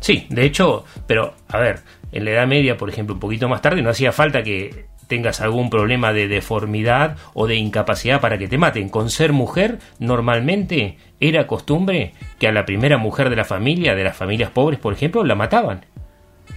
Sí, 0.00 0.26
de 0.28 0.44
hecho, 0.44 0.84
pero 1.06 1.34
a 1.46 1.58
ver, 1.58 1.82
en 2.10 2.24
la 2.24 2.32
Edad 2.32 2.48
Media, 2.48 2.76
por 2.76 2.90
ejemplo, 2.90 3.14
un 3.14 3.20
poquito 3.20 3.48
más 3.48 3.62
tarde, 3.62 3.80
no 3.82 3.90
hacía 3.90 4.10
falta 4.10 4.42
que 4.42 4.86
tengas 5.12 5.42
algún 5.42 5.68
problema 5.68 6.14
de 6.14 6.26
deformidad 6.26 7.18
o 7.34 7.46
de 7.46 7.56
incapacidad 7.56 8.22
para 8.22 8.38
que 8.38 8.48
te 8.48 8.56
maten. 8.56 8.88
Con 8.88 9.10
ser 9.10 9.34
mujer, 9.34 9.78
normalmente 9.98 10.96
era 11.20 11.46
costumbre 11.46 12.14
que 12.38 12.48
a 12.48 12.52
la 12.52 12.64
primera 12.64 12.96
mujer 12.96 13.28
de 13.28 13.36
la 13.36 13.44
familia, 13.44 13.94
de 13.94 14.04
las 14.04 14.16
familias 14.16 14.48
pobres, 14.48 14.80
por 14.80 14.94
ejemplo, 14.94 15.22
la 15.22 15.34
mataban. 15.34 15.84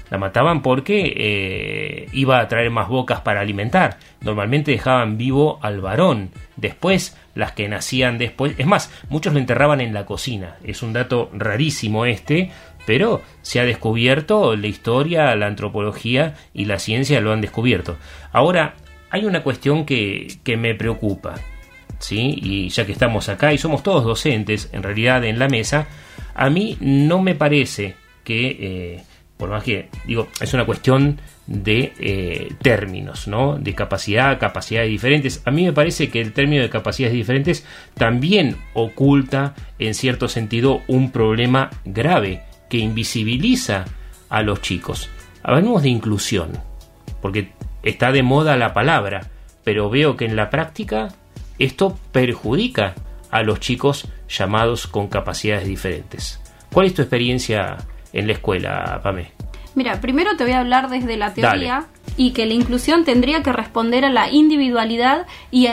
La 0.09 0.17
mataban 0.17 0.61
porque 0.61 1.13
eh, 1.17 2.07
iba 2.13 2.39
a 2.39 2.47
traer 2.47 2.71
más 2.71 2.87
bocas 2.87 3.19
para 3.19 3.41
alimentar. 3.41 3.97
Normalmente 4.21 4.71
dejaban 4.71 5.17
vivo 5.17 5.59
al 5.61 5.81
varón. 5.81 6.29
Después, 6.55 7.17
las 7.33 7.51
que 7.51 7.67
nacían 7.67 8.17
después. 8.17 8.55
Es 8.57 8.65
más, 8.65 8.89
muchos 9.09 9.33
lo 9.33 9.39
enterraban 9.39 9.81
en 9.81 9.93
la 9.93 10.05
cocina. 10.05 10.55
Es 10.63 10.81
un 10.81 10.93
dato 10.93 11.29
rarísimo 11.33 12.05
este, 12.05 12.51
pero 12.85 13.21
se 13.41 13.59
ha 13.59 13.65
descubierto, 13.65 14.55
la 14.55 14.67
historia, 14.67 15.35
la 15.35 15.47
antropología 15.47 16.35
y 16.53 16.65
la 16.65 16.79
ciencia 16.79 17.21
lo 17.21 17.31
han 17.31 17.41
descubierto. 17.41 17.97
Ahora, 18.31 18.75
hay 19.09 19.25
una 19.25 19.43
cuestión 19.43 19.85
que, 19.85 20.37
que 20.43 20.57
me 20.57 20.75
preocupa, 20.75 21.35
¿sí? 21.99 22.39
Y 22.41 22.69
ya 22.69 22.85
que 22.85 22.91
estamos 22.91 23.29
acá 23.29 23.53
y 23.53 23.57
somos 23.57 23.83
todos 23.83 24.03
docentes, 24.03 24.69
en 24.73 24.83
realidad, 24.83 25.23
en 25.23 25.39
la 25.39 25.47
mesa, 25.47 25.87
a 26.33 26.49
mí 26.49 26.77
no 26.79 27.21
me 27.21 27.35
parece 27.35 27.95
que, 28.23 28.57
eh, 28.59 29.03
por 29.37 29.49
más 29.49 29.63
que, 29.63 29.89
digo, 30.05 30.27
es 30.41 30.53
una 30.53 30.65
cuestión 30.65 31.19
de 31.47 31.93
eh, 31.99 32.49
términos, 32.61 33.27
¿no? 33.27 33.57
De 33.57 33.73
capacidad, 33.73 34.39
capacidades 34.39 34.89
diferentes. 34.89 35.41
A 35.45 35.51
mí 35.51 35.63
me 35.63 35.73
parece 35.73 36.09
que 36.09 36.19
el 36.19 36.33
término 36.33 36.61
de 36.61 36.69
capacidades 36.69 37.15
diferentes 37.15 37.65
también 37.93 38.57
oculta, 38.73 39.53
en 39.79 39.93
cierto 39.93 40.27
sentido, 40.27 40.81
un 40.87 41.11
problema 41.11 41.69
grave 41.85 42.41
que 42.75 42.81
invisibiliza 42.81 43.85
a 44.27 44.41
los 44.41 44.61
chicos. 44.61 45.09
Hablamos 45.43 45.81
de 45.83 45.87
inclusión, 45.87 46.51
porque 47.21 47.53
está 47.83 48.11
de 48.11 48.21
moda 48.21 48.57
la 48.57 48.73
palabra, 48.73 49.29
pero 49.63 49.89
veo 49.89 50.17
que 50.17 50.25
en 50.25 50.35
la 50.35 50.49
práctica 50.49 51.07
esto 51.57 51.97
perjudica 52.11 52.93
a 53.31 53.43
los 53.43 53.61
chicos 53.61 54.09
llamados 54.27 54.87
con 54.87 55.07
capacidades 55.07 55.65
diferentes. 55.67 56.41
¿Cuál 56.73 56.87
es 56.87 56.93
tu 56.93 57.01
experiencia 57.01 57.77
en 58.11 58.27
la 58.27 58.33
escuela, 58.33 58.99
Pame? 59.01 59.31
Mira, 59.73 60.01
primero 60.01 60.35
te 60.35 60.43
voy 60.43 60.51
a 60.51 60.59
hablar 60.59 60.89
desde 60.89 61.15
la 61.15 61.33
teoría 61.33 61.85
y 62.17 62.31
que 62.31 62.45
la 62.45 62.53
inclusión 62.53 63.03
tendría 63.03 63.43
que 63.43 63.51
responder 63.51 64.05
a 64.05 64.09
la 64.09 64.31
individualidad 64.31 65.27
y 65.51 65.67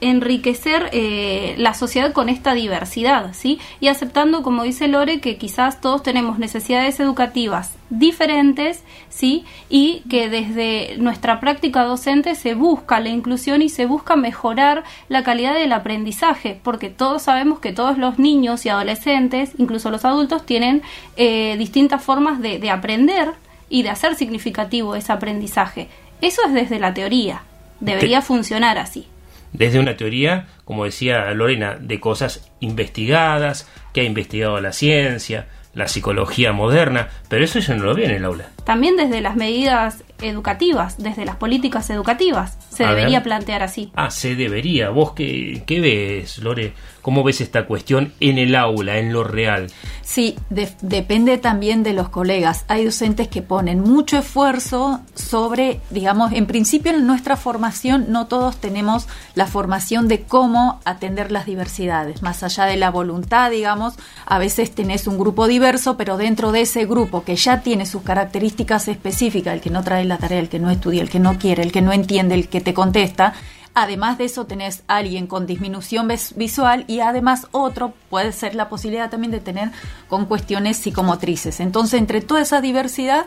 enriquecer 0.00 0.90
eh, 0.92 1.54
la 1.58 1.74
sociedad 1.74 2.12
con 2.12 2.28
esta 2.28 2.54
diversidad, 2.54 3.32
¿sí? 3.32 3.58
Y 3.80 3.88
aceptando, 3.88 4.42
como 4.42 4.62
dice 4.62 4.88
Lore, 4.88 5.20
que 5.20 5.38
quizás 5.38 5.80
todos 5.80 6.02
tenemos 6.02 6.38
necesidades 6.38 7.00
educativas 7.00 7.74
diferentes, 7.88 8.82
¿sí? 9.08 9.44
Y 9.70 10.02
que 10.10 10.28
desde 10.28 10.96
nuestra 10.98 11.40
práctica 11.40 11.84
docente 11.84 12.34
se 12.34 12.54
busca 12.54 13.00
la 13.00 13.08
inclusión 13.08 13.62
y 13.62 13.68
se 13.68 13.86
busca 13.86 14.16
mejorar 14.16 14.84
la 15.08 15.22
calidad 15.22 15.54
del 15.54 15.72
aprendizaje, 15.72 16.60
porque 16.62 16.90
todos 16.90 17.22
sabemos 17.22 17.60
que 17.60 17.72
todos 17.72 17.96
los 17.96 18.18
niños 18.18 18.66
y 18.66 18.68
adolescentes, 18.68 19.52
incluso 19.56 19.90
los 19.90 20.04
adultos, 20.04 20.44
tienen 20.44 20.82
eh, 21.16 21.56
distintas 21.58 22.02
formas 22.02 22.40
de, 22.40 22.58
de 22.58 22.70
aprender 22.70 23.34
y 23.68 23.82
de 23.82 23.90
hacer 23.90 24.14
significativo 24.14 24.96
ese 24.96 25.12
aprendizaje. 25.12 25.88
Eso 26.20 26.42
es 26.46 26.52
desde 26.52 26.78
la 26.78 26.94
teoría. 26.94 27.42
Debería 27.80 28.22
funcionar 28.22 28.78
así. 28.78 29.06
Desde 29.52 29.78
una 29.78 29.96
teoría, 29.96 30.46
como 30.64 30.84
decía 30.84 31.30
Lorena, 31.32 31.76
de 31.78 32.00
cosas 32.00 32.50
investigadas, 32.60 33.68
que 33.92 34.02
ha 34.02 34.04
investigado 34.04 34.60
la 34.60 34.72
ciencia, 34.72 35.46
la 35.76 35.88
psicología 35.88 36.52
moderna, 36.52 37.08
pero 37.28 37.44
eso 37.44 37.58
ya 37.58 37.74
no 37.74 37.84
lo 37.84 37.94
ve 37.94 38.06
en 38.06 38.12
el 38.12 38.24
aula. 38.24 38.48
También 38.64 38.96
desde 38.96 39.20
las 39.20 39.36
medidas 39.36 40.04
educativas, 40.22 40.96
desde 40.96 41.26
las 41.26 41.36
políticas 41.36 41.90
educativas, 41.90 42.58
se 42.70 42.84
debería 42.86 43.22
plantear 43.22 43.62
así. 43.62 43.92
Ah, 43.94 44.10
se 44.10 44.34
debería. 44.34 44.88
¿Vos 44.88 45.12
qué, 45.12 45.62
qué 45.66 45.80
ves, 45.80 46.38
Lore? 46.38 46.72
¿Cómo 47.06 47.22
ves 47.22 47.40
esta 47.40 47.68
cuestión 47.68 48.12
en 48.18 48.36
el 48.36 48.56
aula, 48.56 48.98
en 48.98 49.12
lo 49.12 49.22
real? 49.22 49.68
Sí, 50.02 50.36
depende 50.50 51.38
también 51.38 51.84
de 51.84 51.92
los 51.92 52.08
colegas. 52.08 52.64
Hay 52.66 52.84
docentes 52.84 53.28
que 53.28 53.42
ponen 53.42 53.78
mucho 53.78 54.18
esfuerzo 54.18 55.02
sobre, 55.14 55.80
digamos, 55.90 56.32
en 56.32 56.46
principio 56.46 56.90
en 56.90 57.06
nuestra 57.06 57.36
formación 57.36 58.06
no 58.08 58.26
todos 58.26 58.56
tenemos 58.56 59.06
la 59.36 59.46
formación 59.46 60.08
de 60.08 60.22
cómo 60.22 60.80
atender 60.84 61.30
las 61.30 61.46
diversidades. 61.46 62.22
Más 62.22 62.42
allá 62.42 62.64
de 62.64 62.76
la 62.76 62.90
voluntad, 62.90 63.52
digamos, 63.52 63.94
a 64.24 64.40
veces 64.40 64.74
tenés 64.74 65.06
un 65.06 65.16
grupo 65.16 65.46
diverso, 65.46 65.96
pero 65.96 66.16
dentro 66.16 66.50
de 66.50 66.62
ese 66.62 66.86
grupo 66.86 67.22
que 67.22 67.36
ya 67.36 67.60
tiene 67.60 67.86
sus 67.86 68.02
características 68.02 68.88
específicas, 68.88 69.54
el 69.54 69.60
que 69.60 69.70
no 69.70 69.84
trae 69.84 70.04
la 70.06 70.18
tarea, 70.18 70.40
el 70.40 70.48
que 70.48 70.58
no 70.58 70.70
estudia, 70.70 71.02
el 71.02 71.10
que 71.10 71.20
no 71.20 71.38
quiere, 71.38 71.62
el 71.62 71.70
que 71.70 71.82
no 71.82 71.92
entiende, 71.92 72.34
el 72.34 72.48
que 72.48 72.60
te 72.60 72.74
contesta, 72.74 73.32
Además 73.78 74.16
de 74.16 74.24
eso, 74.24 74.46
tenés 74.46 74.84
alguien 74.86 75.26
con 75.26 75.46
disminución 75.46 76.08
visual 76.34 76.86
y 76.88 77.00
además 77.00 77.46
otro 77.50 77.92
puede 78.08 78.32
ser 78.32 78.54
la 78.54 78.70
posibilidad 78.70 79.10
también 79.10 79.32
de 79.32 79.40
tener 79.40 79.70
con 80.08 80.24
cuestiones 80.24 80.78
psicomotrices. 80.78 81.60
Entonces, 81.60 82.00
entre 82.00 82.22
toda 82.22 82.40
esa 82.40 82.62
diversidad, 82.62 83.26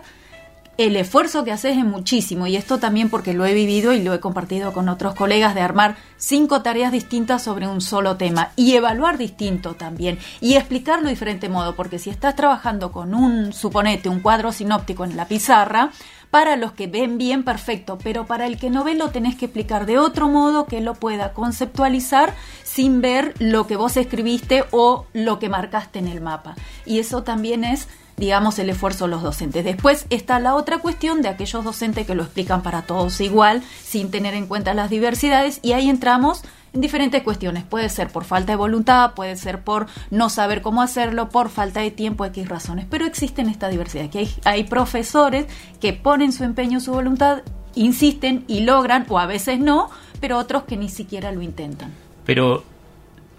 el 0.80 0.96
esfuerzo 0.96 1.44
que 1.44 1.52
haces 1.52 1.78
es 1.78 1.84
muchísimo 1.84 2.48
y 2.48 2.56
esto 2.56 2.80
también 2.80 3.12
porque 3.12 3.34
lo 3.34 3.46
he 3.46 3.54
vivido 3.54 3.94
y 3.94 4.02
lo 4.02 4.14
he 4.14 4.22
compartido 4.22 4.74
con 4.74 4.90
otros 4.90 5.14
colegas 5.14 5.54
de 5.54 5.62
armar 5.62 5.98
cinco 6.16 6.62
tareas 6.64 6.94
distintas 6.94 7.44
sobre 7.44 7.68
un 7.68 7.82
solo 7.82 8.16
tema 8.16 8.52
y 8.56 8.74
evaluar 8.76 9.18
distinto 9.18 9.76
también 9.76 10.18
y 10.40 10.56
explicarlo 10.56 11.04
de 11.04 11.10
diferente 11.12 11.50
modo 11.50 11.76
porque 11.76 12.00
si 12.00 12.10
estás 12.10 12.36
trabajando 12.36 12.94
con 12.94 13.14
un 13.14 13.52
suponete 13.52 14.08
un 14.08 14.22
cuadro 14.22 14.54
sinóptico 14.54 15.04
en 15.04 15.18
la 15.18 15.28
pizarra 15.28 15.92
para 16.32 16.56
los 16.56 16.74
que 16.74 16.88
ven 16.88 17.18
bien, 17.18 17.44
perfecto, 17.44 17.98
pero 18.04 18.26
para 18.26 18.46
el 18.46 18.58
que 18.58 18.70
no 18.70 18.84
ve 18.84 18.96
lo 18.96 19.10
tenés 19.10 19.36
que 19.36 19.46
explicar 19.46 19.86
de 19.86 19.98
otro 19.98 20.28
modo 20.30 20.66
que 20.66 20.82
lo 20.82 20.94
pueda 20.94 21.34
conceptualizar 21.34 22.36
sin 22.64 23.02
ver 23.02 23.34
lo 23.40 23.66
que 23.66 23.76
vos 23.76 23.98
escribiste 23.98 24.64
o 24.72 25.06
lo 25.14 25.40
que 25.40 25.50
marcaste 25.50 26.00
en 26.00 26.08
el 26.08 26.22
mapa. 26.22 26.56
Y 26.86 27.00
eso 27.00 27.24
también 27.24 27.64
es 27.64 27.88
digamos, 28.20 28.60
el 28.60 28.70
esfuerzo 28.70 29.06
de 29.06 29.12
los 29.12 29.24
docentes. 29.24 29.64
Después 29.64 30.06
está 30.10 30.40
la 30.40 30.56
otra 30.56 30.80
cuestión 30.80 31.22
de 31.22 31.30
aquellos 31.30 31.64
docentes 31.64 32.06
que 32.06 32.16
lo 32.16 32.24
explican 32.24 32.62
para 32.62 32.82
todos 32.82 33.22
igual, 33.22 33.64
sin 33.82 34.12
tener 34.12 34.34
en 34.34 34.46
cuenta 34.46 34.74
las 34.74 34.90
diversidades, 34.90 35.60
y 35.62 35.72
ahí 35.72 35.90
entramos 35.90 36.44
en 36.74 36.82
diferentes 36.82 37.24
cuestiones. 37.24 37.64
Puede 37.64 37.90
ser 37.90 38.10
por 38.10 38.24
falta 38.24 38.54
de 38.54 38.56
voluntad, 38.58 39.14
puede 39.14 39.36
ser 39.36 39.62
por 39.62 39.88
no 40.12 40.30
saber 40.30 40.62
cómo 40.62 40.82
hacerlo, 40.82 41.30
por 41.30 41.50
falta 41.50 41.82
de 41.82 41.92
tiempo, 41.92 42.26
X 42.26 42.48
razones. 42.48 42.86
Pero 42.90 43.06
existen 43.06 43.50
esta 43.50 43.70
diversidad, 43.70 44.10
que 44.10 44.28
hay, 44.44 44.64
profesores 44.64 45.48
que 45.80 45.94
ponen 45.94 46.32
su 46.32 46.44
empeño, 46.44 46.80
su 46.80 46.92
voluntad, 46.92 47.40
insisten 47.76 48.44
y 48.48 48.62
logran, 48.62 49.06
o 49.10 49.20
a 49.20 49.26
veces 49.26 49.60
no, 49.60 49.90
pero 50.20 50.38
otros 50.38 50.64
que 50.64 50.78
ni 50.78 50.90
siquiera 50.90 51.32
lo 51.32 51.42
intentan. 51.42 51.92
Pero 52.26 52.64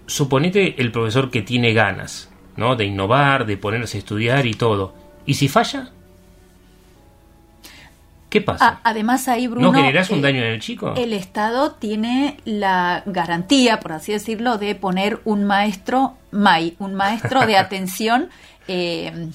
suponete 0.07 0.81
el 0.81 0.91
profesor 0.91 1.29
que 1.29 1.41
tiene 1.41 1.73
ganas, 1.73 2.29
¿no? 2.57 2.75
De 2.75 2.85
innovar, 2.85 3.45
de 3.45 3.57
ponerse 3.57 3.97
a 3.97 3.99
estudiar 3.99 4.45
y 4.45 4.53
todo. 4.53 4.93
¿Y 5.25 5.35
si 5.35 5.47
falla? 5.47 5.91
¿Qué 8.31 8.39
pasa? 8.39 8.79
además 8.83 9.27
ahí, 9.27 9.47
Bruno... 9.47 9.73
¿No 9.73 9.77
generas 9.77 10.09
un 10.09 10.21
daño 10.21 10.37
en 10.37 10.53
el 10.53 10.61
chico? 10.61 10.93
El 10.95 11.11
Estado 11.11 11.73
tiene 11.73 12.37
la 12.45 13.03
garantía, 13.05 13.81
por 13.81 13.91
así 13.91 14.13
decirlo, 14.13 14.57
de 14.57 14.73
poner 14.73 15.19
un 15.25 15.43
maestro 15.43 16.15
MAI, 16.31 16.77
un 16.79 16.95
maestro 16.95 17.45
de 17.45 17.57
atención... 17.57 18.29
Eh, 18.69 19.27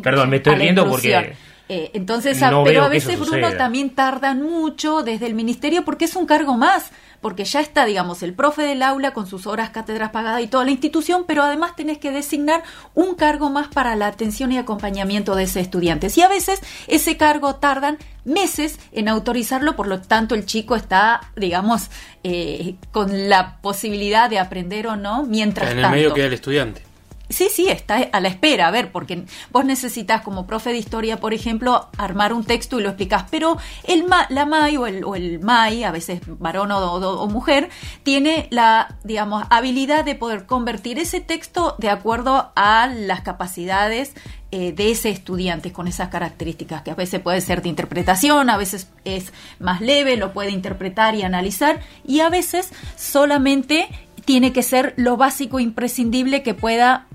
Perdón, 0.00 0.30
me 0.30 0.36
estoy 0.36 0.54
riendo 0.54 0.88
porque... 0.88 1.34
Eh, 1.68 1.90
entonces, 1.94 2.38
pero 2.64 2.84
a 2.84 2.88
veces, 2.88 3.18
Bruno, 3.18 3.52
también 3.54 3.90
tardan 3.90 4.40
mucho 4.40 5.02
desde 5.02 5.26
el 5.26 5.34
ministerio 5.34 5.84
porque 5.84 6.04
es 6.04 6.14
un 6.14 6.24
cargo 6.24 6.56
más 6.56 6.92
porque 7.20 7.44
ya 7.44 7.60
está, 7.60 7.84
digamos, 7.84 8.22
el 8.22 8.34
profe 8.34 8.62
del 8.62 8.82
aula 8.82 9.12
con 9.12 9.26
sus 9.26 9.46
horas 9.46 9.70
cátedras 9.70 10.10
pagadas 10.10 10.42
y 10.42 10.46
toda 10.46 10.64
la 10.64 10.70
institución, 10.70 11.24
pero 11.26 11.42
además 11.42 11.76
tenés 11.76 11.98
que 11.98 12.10
designar 12.10 12.62
un 12.94 13.14
cargo 13.14 13.50
más 13.50 13.68
para 13.68 13.96
la 13.96 14.06
atención 14.06 14.52
y 14.52 14.58
acompañamiento 14.58 15.34
de 15.34 15.44
ese 15.44 15.60
estudiante. 15.60 16.08
Y 16.14 16.20
a 16.22 16.28
veces 16.28 16.60
ese 16.86 17.16
cargo 17.16 17.56
tardan 17.56 17.98
meses 18.24 18.78
en 18.92 19.08
autorizarlo, 19.08 19.76
por 19.76 19.86
lo 19.86 20.00
tanto 20.00 20.34
el 20.34 20.46
chico 20.46 20.76
está, 20.76 21.20
digamos, 21.36 21.90
eh, 22.24 22.76
con 22.92 23.28
la 23.28 23.58
posibilidad 23.60 24.28
de 24.30 24.38
aprender 24.38 24.86
o 24.86 24.96
no 24.96 25.24
mientras 25.24 25.70
en 25.70 25.78
el 25.78 25.90
medio 25.90 26.14
queda 26.14 26.26
el 26.26 26.34
estudiante. 26.34 26.85
Sí, 27.28 27.48
sí, 27.50 27.68
está 27.68 27.96
a 28.12 28.20
la 28.20 28.28
espera, 28.28 28.68
a 28.68 28.70
ver, 28.70 28.92
porque 28.92 29.24
vos 29.50 29.64
necesitas 29.64 30.22
como 30.22 30.46
profe 30.46 30.70
de 30.70 30.78
historia, 30.78 31.18
por 31.18 31.34
ejemplo, 31.34 31.88
armar 31.98 32.32
un 32.32 32.44
texto 32.44 32.78
y 32.78 32.84
lo 32.84 32.90
explicás, 32.90 33.24
pero 33.30 33.56
el 33.82 34.04
ma, 34.04 34.26
la 34.30 34.46
MAI 34.46 34.76
o 34.76 34.86
el, 34.86 35.04
o 35.04 35.16
el 35.16 35.40
MAI, 35.40 35.82
a 35.82 35.90
veces 35.90 36.20
varón 36.38 36.70
o, 36.70 36.78
o, 36.78 37.20
o, 37.20 37.26
mujer, 37.26 37.68
tiene 38.04 38.46
la, 38.50 38.96
digamos, 39.02 39.44
habilidad 39.50 40.04
de 40.04 40.14
poder 40.14 40.46
convertir 40.46 41.00
ese 41.00 41.20
texto 41.20 41.74
de 41.78 41.90
acuerdo 41.90 42.52
a 42.54 42.86
las 42.86 43.22
capacidades 43.22 44.14
eh, 44.52 44.70
de 44.70 44.92
ese 44.92 45.10
estudiante 45.10 45.72
con 45.72 45.88
esas 45.88 46.08
características, 46.08 46.82
que 46.82 46.92
a 46.92 46.94
veces 46.94 47.20
puede 47.20 47.40
ser 47.40 47.60
de 47.60 47.68
interpretación, 47.68 48.50
a 48.50 48.56
veces 48.56 48.88
es 49.04 49.32
más 49.58 49.80
leve, 49.80 50.16
lo 50.16 50.32
puede 50.32 50.52
interpretar 50.52 51.16
y 51.16 51.24
analizar, 51.24 51.80
y 52.06 52.20
a 52.20 52.28
veces 52.28 52.70
solamente 52.96 53.88
tiene 54.24 54.52
que 54.52 54.62
ser 54.62 54.94
lo 54.96 55.16
básico 55.16 55.58
imprescindible 55.58 56.44
que 56.44 56.54
pueda 56.54 57.06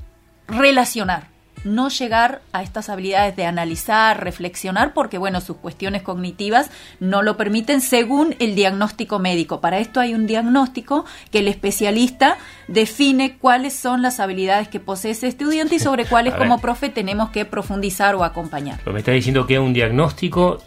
relacionar, 0.52 1.32
no 1.64 1.90
llegar 1.90 2.42
a 2.54 2.64
estas 2.64 2.90
habilidades 2.90 3.36
de 3.36 3.46
analizar, 3.46 4.24
reflexionar, 4.24 4.94
porque 4.94 5.18
bueno, 5.18 5.42
sus 5.42 5.58
cuestiones 5.58 6.02
cognitivas 6.02 6.72
no 7.00 7.22
lo 7.22 7.38
permiten 7.38 7.82
según 7.82 8.36
el 8.40 8.56
diagnóstico 8.56 9.20
médico. 9.20 9.62
Para 9.62 9.80
esto 9.80 10.00
hay 10.00 10.14
un 10.14 10.28
diagnóstico 10.28 11.06
que 11.32 11.40
el 11.40 11.48
especialista 11.48 12.38
define 12.68 13.38
cuáles 13.38 13.74
son 13.74 14.02
las 14.02 14.20
habilidades 14.20 14.68
que 14.68 14.80
posee 14.80 15.12
ese 15.12 15.28
estudiante 15.28 15.76
y 15.76 15.80
sobre 15.80 16.06
cuáles 16.10 16.34
como 16.36 16.60
profe 16.60 16.90
tenemos 16.90 17.30
que 17.30 17.46
profundizar 17.46 18.16
o 18.16 18.24
acompañar. 18.24 18.80
Pero 18.80 18.94
me 18.94 19.00
está 19.00 19.12
diciendo 19.12 19.46
que 19.46 19.56
es 19.56 19.60
un 19.60 19.74
diagnóstico 19.74 20.62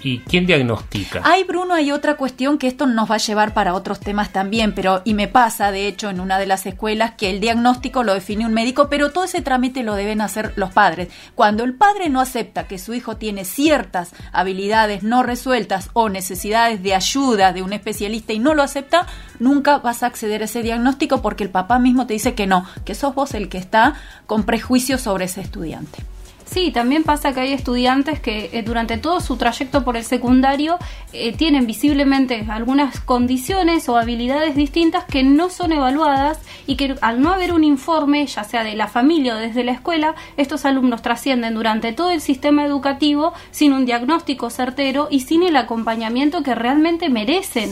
¿Y 0.00 0.20
quién 0.20 0.46
diagnostica? 0.46 1.22
Hay, 1.24 1.42
Bruno, 1.42 1.74
hay 1.74 1.90
otra 1.90 2.16
cuestión 2.16 2.58
que 2.58 2.68
esto 2.68 2.86
nos 2.86 3.10
va 3.10 3.16
a 3.16 3.18
llevar 3.18 3.52
para 3.52 3.74
otros 3.74 3.98
temas 3.98 4.32
también, 4.32 4.72
pero 4.72 5.02
y 5.04 5.14
me 5.14 5.26
pasa, 5.26 5.72
de 5.72 5.88
hecho, 5.88 6.08
en 6.08 6.20
una 6.20 6.38
de 6.38 6.46
las 6.46 6.66
escuelas 6.66 7.14
que 7.16 7.30
el 7.30 7.40
diagnóstico 7.40 8.04
lo 8.04 8.14
define 8.14 8.46
un 8.46 8.54
médico, 8.54 8.88
pero 8.88 9.10
todo 9.10 9.24
ese 9.24 9.42
trámite 9.42 9.82
lo 9.82 9.96
deben 9.96 10.20
hacer 10.20 10.52
los 10.54 10.70
padres. 10.72 11.08
Cuando 11.34 11.64
el 11.64 11.74
padre 11.74 12.10
no 12.10 12.20
acepta 12.20 12.68
que 12.68 12.78
su 12.78 12.94
hijo 12.94 13.16
tiene 13.16 13.44
ciertas 13.44 14.12
habilidades 14.32 15.02
no 15.02 15.24
resueltas 15.24 15.90
o 15.94 16.08
necesidades 16.08 16.82
de 16.82 16.94
ayuda 16.94 17.52
de 17.52 17.62
un 17.62 17.72
especialista 17.72 18.32
y 18.32 18.38
no 18.38 18.54
lo 18.54 18.62
acepta, 18.62 19.06
nunca 19.40 19.78
vas 19.78 20.04
a 20.04 20.06
acceder 20.06 20.42
a 20.42 20.44
ese 20.44 20.62
diagnóstico 20.62 21.22
porque 21.22 21.42
el 21.42 21.50
papá 21.50 21.80
mismo 21.80 22.06
te 22.06 22.14
dice 22.14 22.34
que 22.34 22.46
no, 22.46 22.64
que 22.84 22.94
sos 22.94 23.14
vos 23.14 23.34
el 23.34 23.48
que 23.48 23.58
está 23.58 23.94
con 24.26 24.44
prejuicios 24.44 25.00
sobre 25.00 25.24
ese 25.24 25.40
estudiante. 25.40 26.04
Sí, 26.50 26.70
también 26.70 27.04
pasa 27.04 27.34
que 27.34 27.40
hay 27.40 27.52
estudiantes 27.52 28.20
que 28.20 28.48
eh, 28.52 28.62
durante 28.62 28.96
todo 28.96 29.20
su 29.20 29.36
trayecto 29.36 29.84
por 29.84 29.96
el 29.96 30.04
secundario 30.04 30.78
eh, 31.12 31.32
tienen 31.32 31.66
visiblemente 31.66 32.46
algunas 32.48 33.00
condiciones 33.00 33.88
o 33.88 33.98
habilidades 33.98 34.56
distintas 34.56 35.04
que 35.04 35.22
no 35.22 35.50
son 35.50 35.72
evaluadas 35.72 36.40
y 36.66 36.76
que 36.76 36.94
al 37.02 37.20
no 37.20 37.32
haber 37.32 37.52
un 37.52 37.64
informe, 37.64 38.26
ya 38.26 38.44
sea 38.44 38.64
de 38.64 38.76
la 38.76 38.88
familia 38.88 39.34
o 39.34 39.38
desde 39.38 39.62
la 39.62 39.72
escuela, 39.72 40.14
estos 40.38 40.64
alumnos 40.64 41.02
trascienden 41.02 41.54
durante 41.54 41.92
todo 41.92 42.10
el 42.10 42.22
sistema 42.22 42.64
educativo 42.64 43.34
sin 43.50 43.74
un 43.74 43.84
diagnóstico 43.84 44.48
certero 44.48 45.08
y 45.10 45.20
sin 45.20 45.42
el 45.42 45.56
acompañamiento 45.56 46.42
que 46.42 46.54
realmente 46.54 47.10
merecen 47.10 47.70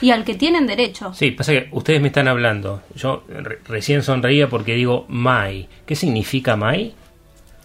y 0.00 0.10
al 0.10 0.24
que 0.24 0.34
tienen 0.34 0.66
derecho. 0.66 1.14
Sí, 1.14 1.30
pasa 1.30 1.52
que 1.52 1.68
ustedes 1.72 2.00
me 2.00 2.08
están 2.08 2.28
hablando. 2.28 2.82
Yo 2.94 3.24
re 3.28 3.58
recién 3.66 4.02
sonreía 4.02 4.48
porque 4.48 4.74
digo 4.74 5.06
MAI. 5.08 5.68
¿Qué 5.86 5.96
significa 5.96 6.56
MAI? 6.56 6.94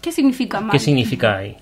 ¿Qué 0.04 0.12
significa 0.12 0.60
MAI? 0.60 0.70
¿Qué 0.70 0.78
significa 0.78 1.38
ahí? 1.38 1.56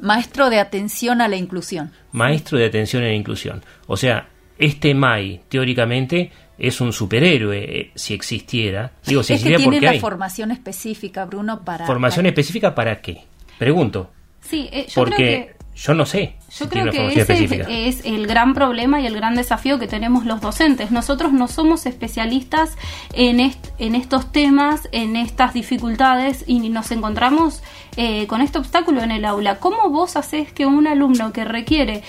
Maestro 0.00 0.50
de 0.50 0.60
atención 0.60 1.22
a 1.22 1.28
la 1.28 1.36
inclusión. 1.36 1.92
Maestro 2.12 2.58
de 2.58 2.66
atención 2.66 3.02
a 3.02 3.06
la 3.06 3.14
inclusión. 3.14 3.64
O 3.86 3.96
sea, 3.96 4.28
este 4.58 4.92
MAI, 4.92 5.40
teóricamente, 5.48 6.30
es 6.58 6.82
un 6.82 6.92
superhéroe 6.92 7.58
eh, 7.58 7.90
si 7.94 8.12
existiera. 8.12 8.92
Digo, 9.06 9.22
si 9.22 9.32
es 9.32 9.36
existiera 9.38 9.56
que 9.56 9.62
tiene 9.62 9.76
porque 9.76 9.86
la 9.86 9.92
hay. 9.92 10.00
formación 10.00 10.50
específica, 10.50 11.24
Bruno, 11.24 11.64
para... 11.64 11.86
¿Formación 11.86 12.24
para... 12.24 12.28
específica 12.28 12.74
para 12.74 13.00
qué? 13.00 13.24
Pregunto. 13.58 14.10
Sí, 14.42 14.68
eh, 14.70 14.84
yo 14.88 14.94
porque 14.94 15.16
creo 15.16 15.46
que... 15.46 15.55
yo 15.76 15.94
no 15.94 16.06
sé. 16.06 16.36
Yo 16.50 16.64
si 16.64 16.66
creo 16.68 16.90
que 16.90 17.20
ese 17.20 17.88
es 17.88 18.04
el 18.04 18.26
gran 18.26 18.54
problema 18.54 19.00
y 19.00 19.06
el 19.06 19.14
gran 19.14 19.34
desafío 19.34 19.78
que 19.78 19.86
tenemos 19.86 20.24
los 20.24 20.40
docentes. 20.40 20.90
Nosotros 20.90 21.32
no 21.32 21.48
somos 21.48 21.84
especialistas 21.84 22.76
en, 23.12 23.40
est 23.40 23.68
en 23.78 23.94
estos 23.94 24.32
temas, 24.32 24.88
en 24.92 25.16
estas 25.16 25.52
dificultades 25.52 26.44
y 26.46 26.70
nos 26.70 26.90
encontramos 26.92 27.62
eh, 27.96 28.26
con 28.26 28.40
este 28.40 28.58
obstáculo 28.58 29.02
en 29.02 29.10
el 29.10 29.26
aula. 29.26 29.58
¿Cómo 29.58 29.90
vos 29.90 30.16
haces 30.16 30.50
que 30.50 30.64
un 30.64 30.86
alumno 30.86 31.32
que 31.32 31.44
requiere 31.44 32.02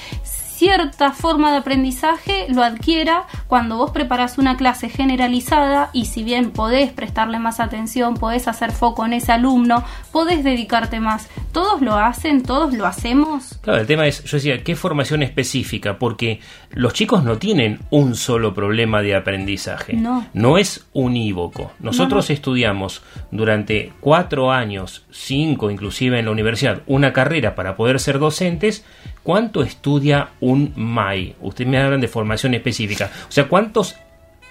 cierta 0.58 1.12
forma 1.12 1.52
de 1.52 1.58
aprendizaje 1.58 2.48
lo 2.50 2.64
adquiera 2.64 3.26
cuando 3.48 3.78
vos 3.78 3.92
preparás 3.92 4.40
una 4.40 4.58
clase 4.58 4.90
generalizada 4.90 5.92
y 5.94 6.06
si 6.06 6.24
bien 6.24 6.50
podés 6.50 6.92
prestarle 6.92 7.38
más 7.38 7.60
atención, 7.60 8.16
podés 8.16 8.48
hacer 8.48 8.72
foco 8.72 9.06
en 9.06 9.14
ese 9.14 9.32
alumno, 9.32 9.84
podés 10.12 10.44
dedicarte 10.44 11.00
más. 11.00 11.28
¿Todos 11.58 11.82
lo 11.82 11.96
hacen? 11.96 12.44
¿Todos 12.44 12.72
lo 12.76 12.86
hacemos? 12.86 13.58
Claro, 13.64 13.82
el 13.82 13.88
tema 13.88 14.06
es, 14.06 14.24
yo 14.26 14.38
decía, 14.38 14.64
¿qué 14.64 14.76
formación 14.76 15.24
específica? 15.24 15.98
Porque 15.98 16.40
los 16.70 16.94
chicos 16.94 17.24
no 17.24 17.40
tienen 17.40 17.80
un 17.90 18.14
solo 18.14 18.54
problema 18.54 19.02
de 19.02 19.16
aprendizaje. 19.16 19.94
No. 19.94 20.28
No 20.36 20.60
es 20.60 20.86
unívoco. 20.94 21.72
Nosotros 21.80 22.26
No, 22.26 22.30
no. 22.30 22.34
estudiamos 22.36 23.02
durante 23.32 23.92
cuatro 24.02 24.52
años, 24.52 25.04
cinco 25.10 25.72
inclusive 25.72 26.20
en 26.20 26.26
la 26.26 26.32
universidad, 26.32 26.84
una 26.86 27.12
carrera 27.12 27.56
para 27.56 27.76
poder 27.76 28.00
ser 28.00 28.20
docentes. 28.20 28.86
¿Cuánto 29.24 29.64
estudia 29.64 30.30
un 30.40 30.74
MAI? 30.76 31.38
Ustedes 31.42 31.68
me 31.72 31.80
hablan 31.80 32.02
de 32.02 32.08
formación 32.08 32.54
específica. 32.54 33.10
O 33.28 33.32
sea, 33.32 33.48
¿cuántos 33.48 33.96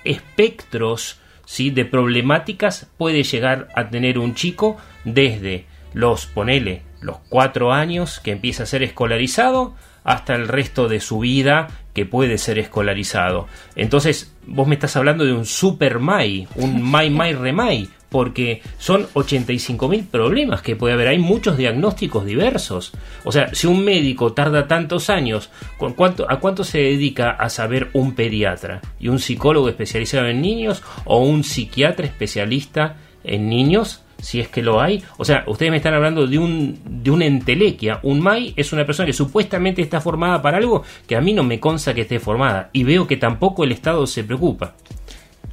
espectros 0.03 1.21
¿sí? 1.45 1.71
de 1.71 1.85
problemáticas 1.85 2.89
puede 2.99 3.23
llegar 3.23 3.69
a 3.77 3.89
tener 3.91 4.19
un 4.19 4.35
chico 4.35 4.77
desde 5.05 5.67
los, 5.95 6.27
ponele, 6.27 6.83
los 7.07 7.19
cuatro 7.29 7.73
años 7.73 8.21
que 8.21 8.33
empieza 8.33 8.65
a 8.65 8.67
ser 8.67 8.83
escolarizado 8.83 9.75
hasta 10.05 10.35
el 10.35 10.49
resto 10.49 10.89
de 10.89 11.01
su 11.01 11.21
vida 11.21 11.69
que 11.95 12.05
puede 12.05 12.37
ser 12.39 12.59
escolarizado. 12.59 13.47
Entonces, 13.75 14.35
vos 14.47 14.69
me 14.69 14.75
estás 14.75 14.97
hablando 14.97 15.25
de 15.25 15.33
un 15.33 15.47
super 15.47 15.99
MAI, 15.99 16.47
un 16.57 16.83
MAI 16.91 17.11
MAI 17.11 17.33
REMAI, 17.33 17.89
porque 18.09 18.63
son 18.79 19.07
85.000 19.15 20.07
problemas 20.07 20.63
que 20.63 20.77
puede 20.77 20.95
haber. 20.95 21.09
Hay 21.09 21.19
muchos 21.19 21.57
diagnósticos 21.57 22.25
diversos. 22.25 22.93
O 23.25 23.33
sea, 23.33 23.55
si 23.55 23.67
un 23.67 23.85
médico 23.85 24.33
tarda 24.33 24.69
tantos 24.69 25.11
años, 25.11 25.51
¿con 25.77 25.95
cuánto, 25.95 26.31
¿a 26.31 26.39
cuánto 26.39 26.65
se 26.65 26.79
dedica 26.79 27.31
a 27.31 27.49
saber 27.49 27.91
un 27.93 28.15
pediatra? 28.15 28.81
¿Y 29.01 29.09
un 29.09 29.19
psicólogo 29.19 29.69
especializado 29.69 30.27
en 30.29 30.41
niños? 30.41 30.83
¿O 31.05 31.19
un 31.19 31.45
psiquiatra 31.45 32.07
especialista 32.07 32.97
en 33.25 33.49
niños? 33.49 34.03
Si 34.27 34.41
es 34.41 34.49
que 34.49 34.61
lo 34.61 34.81
hay. 34.81 35.05
O 35.19 35.25
sea, 35.25 35.45
ustedes 35.47 35.71
me 35.71 35.77
están 35.77 35.95
hablando 35.95 36.27
de 36.27 36.37
un 36.37 36.81
de 36.85 37.13
una 37.13 37.27
entelequia. 37.27 38.01
Un 38.03 38.21
MAI 38.21 38.55
es 38.57 38.73
una 38.73 38.85
persona 38.85 39.07
que 39.07 39.13
supuestamente 39.13 39.83
está 39.83 40.01
formada 40.01 40.43
para 40.43 40.57
algo 40.57 40.83
que 41.07 41.15
a 41.15 41.21
mí 41.21 41.33
no 41.33 41.45
me 41.45 41.61
consta 41.61 41.95
que 41.95 42.01
esté 42.01 42.19
formada. 42.19 42.69
Y 42.73 42.83
veo 42.83 43.07
que 43.07 43.17
tampoco 43.17 43.63
el 43.63 43.71
Estado 43.71 44.05
se 44.05 44.25
preocupa. 44.25 44.75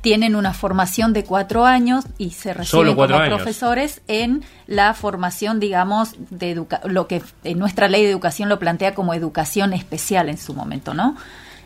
Tienen 0.02 0.36
una 0.36 0.56
formación 0.56 1.14
de 1.14 1.24
cuatro 1.24 1.68
años 1.68 2.06
y 2.18 2.32
se 2.32 2.52
reciben 2.52 2.96
como 2.96 3.16
años. 3.16 3.36
profesores 3.36 4.02
en 4.08 4.44
la 4.66 4.96
formación, 4.96 5.60
digamos, 5.60 6.16
de 6.32 6.50
educa 6.50 6.82
lo 6.86 7.08
que 7.08 7.22
en 7.44 7.60
nuestra 7.60 7.88
ley 7.88 8.04
de 8.04 8.10
educación 8.10 8.50
lo 8.50 8.58
plantea 8.58 8.96
como 8.96 9.14
educación 9.14 9.74
especial 9.74 10.30
en 10.30 10.40
su 10.40 10.56
momento, 10.56 10.96
¿no? 10.96 11.16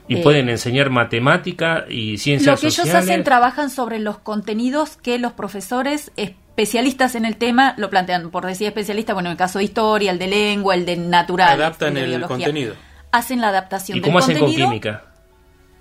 Y 0.09 0.17
Eh, 0.17 0.23
pueden 0.23 0.49
enseñar 0.49 0.89
matemática 0.89 1.85
y 1.89 2.17
ciencias 2.17 2.55
Lo 2.55 2.59
que 2.59 2.67
ellos 2.67 2.75
sociales. 2.75 3.09
hacen, 3.09 3.23
trabajan 3.23 3.69
sobre 3.69 3.99
los 3.99 4.17
contenidos 4.17 4.97
que 4.97 5.19
los 5.19 5.31
profesores 5.31 6.11
especialistas 6.57 7.13
en 7.13 7.25
el 7.25 7.37
tema 7.37 7.75
lo 7.77 7.91
plantean. 7.91 8.31
Por 8.31 8.43
decir 8.45 8.65
especialista, 8.67 9.13
bueno, 9.13 9.29
en 9.29 9.33
el 9.33 9.37
caso 9.37 9.59
de 9.59 9.65
historia, 9.65 10.11
el 10.11 10.17
de 10.17 10.27
lengua, 10.27 10.73
el 10.73 10.87
de 10.87 10.97
natural. 10.97 11.49
Adaptan 11.49 11.93
de 11.93 12.01
el 12.01 12.07
biología. 12.09 12.27
contenido. 12.35 12.73
Hacen 13.11 13.41
la 13.41 13.49
adaptación 13.49 13.99
¿Y 13.99 14.01
del 14.01 14.09
cómo 14.09 14.17
hacen 14.19 14.39
con 14.39 14.47
contenido. 14.47 14.67
química? 14.67 15.03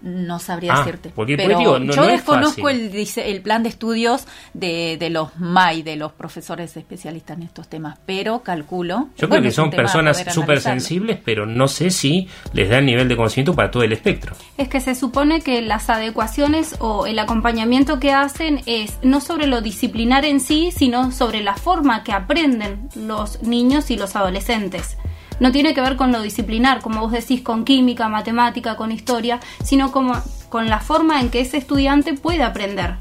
No 0.02 0.38
sabría 0.38 0.74
Ah, 0.74 0.78
decirte. 0.78 1.10
porque- 1.14 1.36
pero 1.36 1.58
digo, 1.58 1.78
no- 1.78 1.92
yo 1.92 2.02
no 2.02 2.08
es 2.08 2.12
desconozco 2.18 2.68
el, 2.68 2.92
el 3.16 3.40
plan 3.42 3.62
de 3.62 3.68
estudios 3.70 4.26
de, 4.54 4.96
de 4.98 5.10
los 5.10 5.36
MAI, 5.38 5.82
de 5.82 5.96
los 5.96 6.12
profesores 6.12 6.76
especialistas 6.76 7.36
en 7.38 7.44
estos 7.44 7.66
temas, 7.68 7.98
pero 8.06 8.42
calculo. 8.42 9.08
Yo 9.16 9.26
bueno, 9.28 9.42
creo 9.42 9.42
que 9.42 9.50
son 9.54 9.70
personas 9.70 10.18
súper 10.32 10.60
sensibles, 10.60 11.18
pero 11.24 11.46
no 11.46 11.66
sé 11.66 11.90
si 11.90 12.28
les 12.52 12.68
da 12.68 12.78
el 12.78 12.86
nivel 12.86 13.08
de 13.08 13.16
conocimiento 13.16 13.54
para 13.54 13.70
todo 13.70 13.82
el 13.82 13.92
espectro. 13.92 14.36
Es 14.58 14.68
que 14.68 14.80
se 14.80 14.94
supone 14.94 15.40
que 15.40 15.62
las 15.62 15.88
adecuaciones 15.90 16.76
o 16.78 17.06
el 17.06 17.18
acompañamiento 17.18 17.98
que 17.98 18.12
hacen 18.12 18.60
es 18.66 18.98
no 19.02 19.20
sobre 19.20 19.46
lo 19.46 19.60
disciplinar 19.60 20.24
en 20.24 20.40
sí, 20.40 20.70
sino 20.76 21.10
sobre 21.10 21.42
la 21.42 21.54
forma 21.54 22.04
que 22.04 22.12
aprenden 22.12 22.88
los 22.94 23.42
niños 23.42 23.90
y 23.90 23.96
los 23.96 24.14
adolescentes. 24.14 24.96
No 25.40 25.52
tiene 25.52 25.74
que 25.74 25.80
ver 25.80 25.96
con 25.96 26.12
lo 26.12 26.22
disciplinar, 26.22 26.80
como 26.80 27.00
vos 27.00 27.12
decís, 27.12 27.42
con 27.42 27.64
química, 27.64 28.08
matemática, 28.08 28.76
con 28.76 28.92
historia, 28.92 29.40
sino 29.62 29.92
como 29.92 30.14
con 30.48 30.68
la 30.68 30.80
forma 30.80 31.20
en 31.20 31.30
que 31.30 31.40
ese 31.40 31.58
estudiante 31.58 32.14
puede 32.14 32.42
aprender. 32.42 32.94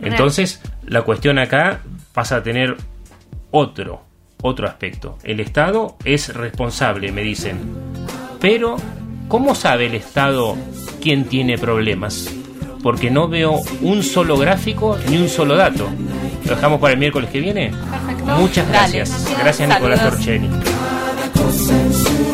Entonces, 0.00 0.60
la 0.86 1.02
cuestión 1.02 1.38
acá 1.38 1.80
pasa 2.12 2.36
a 2.36 2.42
tener 2.42 2.76
otro, 3.50 4.02
otro 4.42 4.68
aspecto. 4.68 5.18
El 5.24 5.40
Estado 5.40 5.96
es 6.04 6.34
responsable, 6.34 7.10
me 7.12 7.22
dicen. 7.22 7.58
Pero, 8.40 8.76
¿cómo 9.26 9.54
sabe 9.54 9.86
el 9.86 9.94
Estado 9.94 10.56
quién 11.02 11.24
tiene 11.24 11.58
problemas? 11.58 12.32
Porque 12.82 13.10
no 13.10 13.26
veo 13.26 13.60
un 13.80 14.04
solo 14.04 14.36
gráfico 14.38 14.96
ni 15.08 15.16
un 15.16 15.28
solo 15.28 15.56
dato. 15.56 15.88
¿Lo 16.44 16.54
dejamos 16.54 16.80
para 16.80 16.92
el 16.92 17.00
miércoles 17.00 17.28
que 17.30 17.40
viene? 17.40 17.72
Perfecto. 17.90 18.24
Muchas 18.36 18.66
Dale. 18.68 18.78
gracias. 18.78 19.38
Gracias, 19.38 19.68
Nicolás. 19.68 20.02
Torcheni. 20.02 20.48
Cada 21.58 21.66
cosa 21.66 21.82
en 21.82 21.92
su 21.92 22.27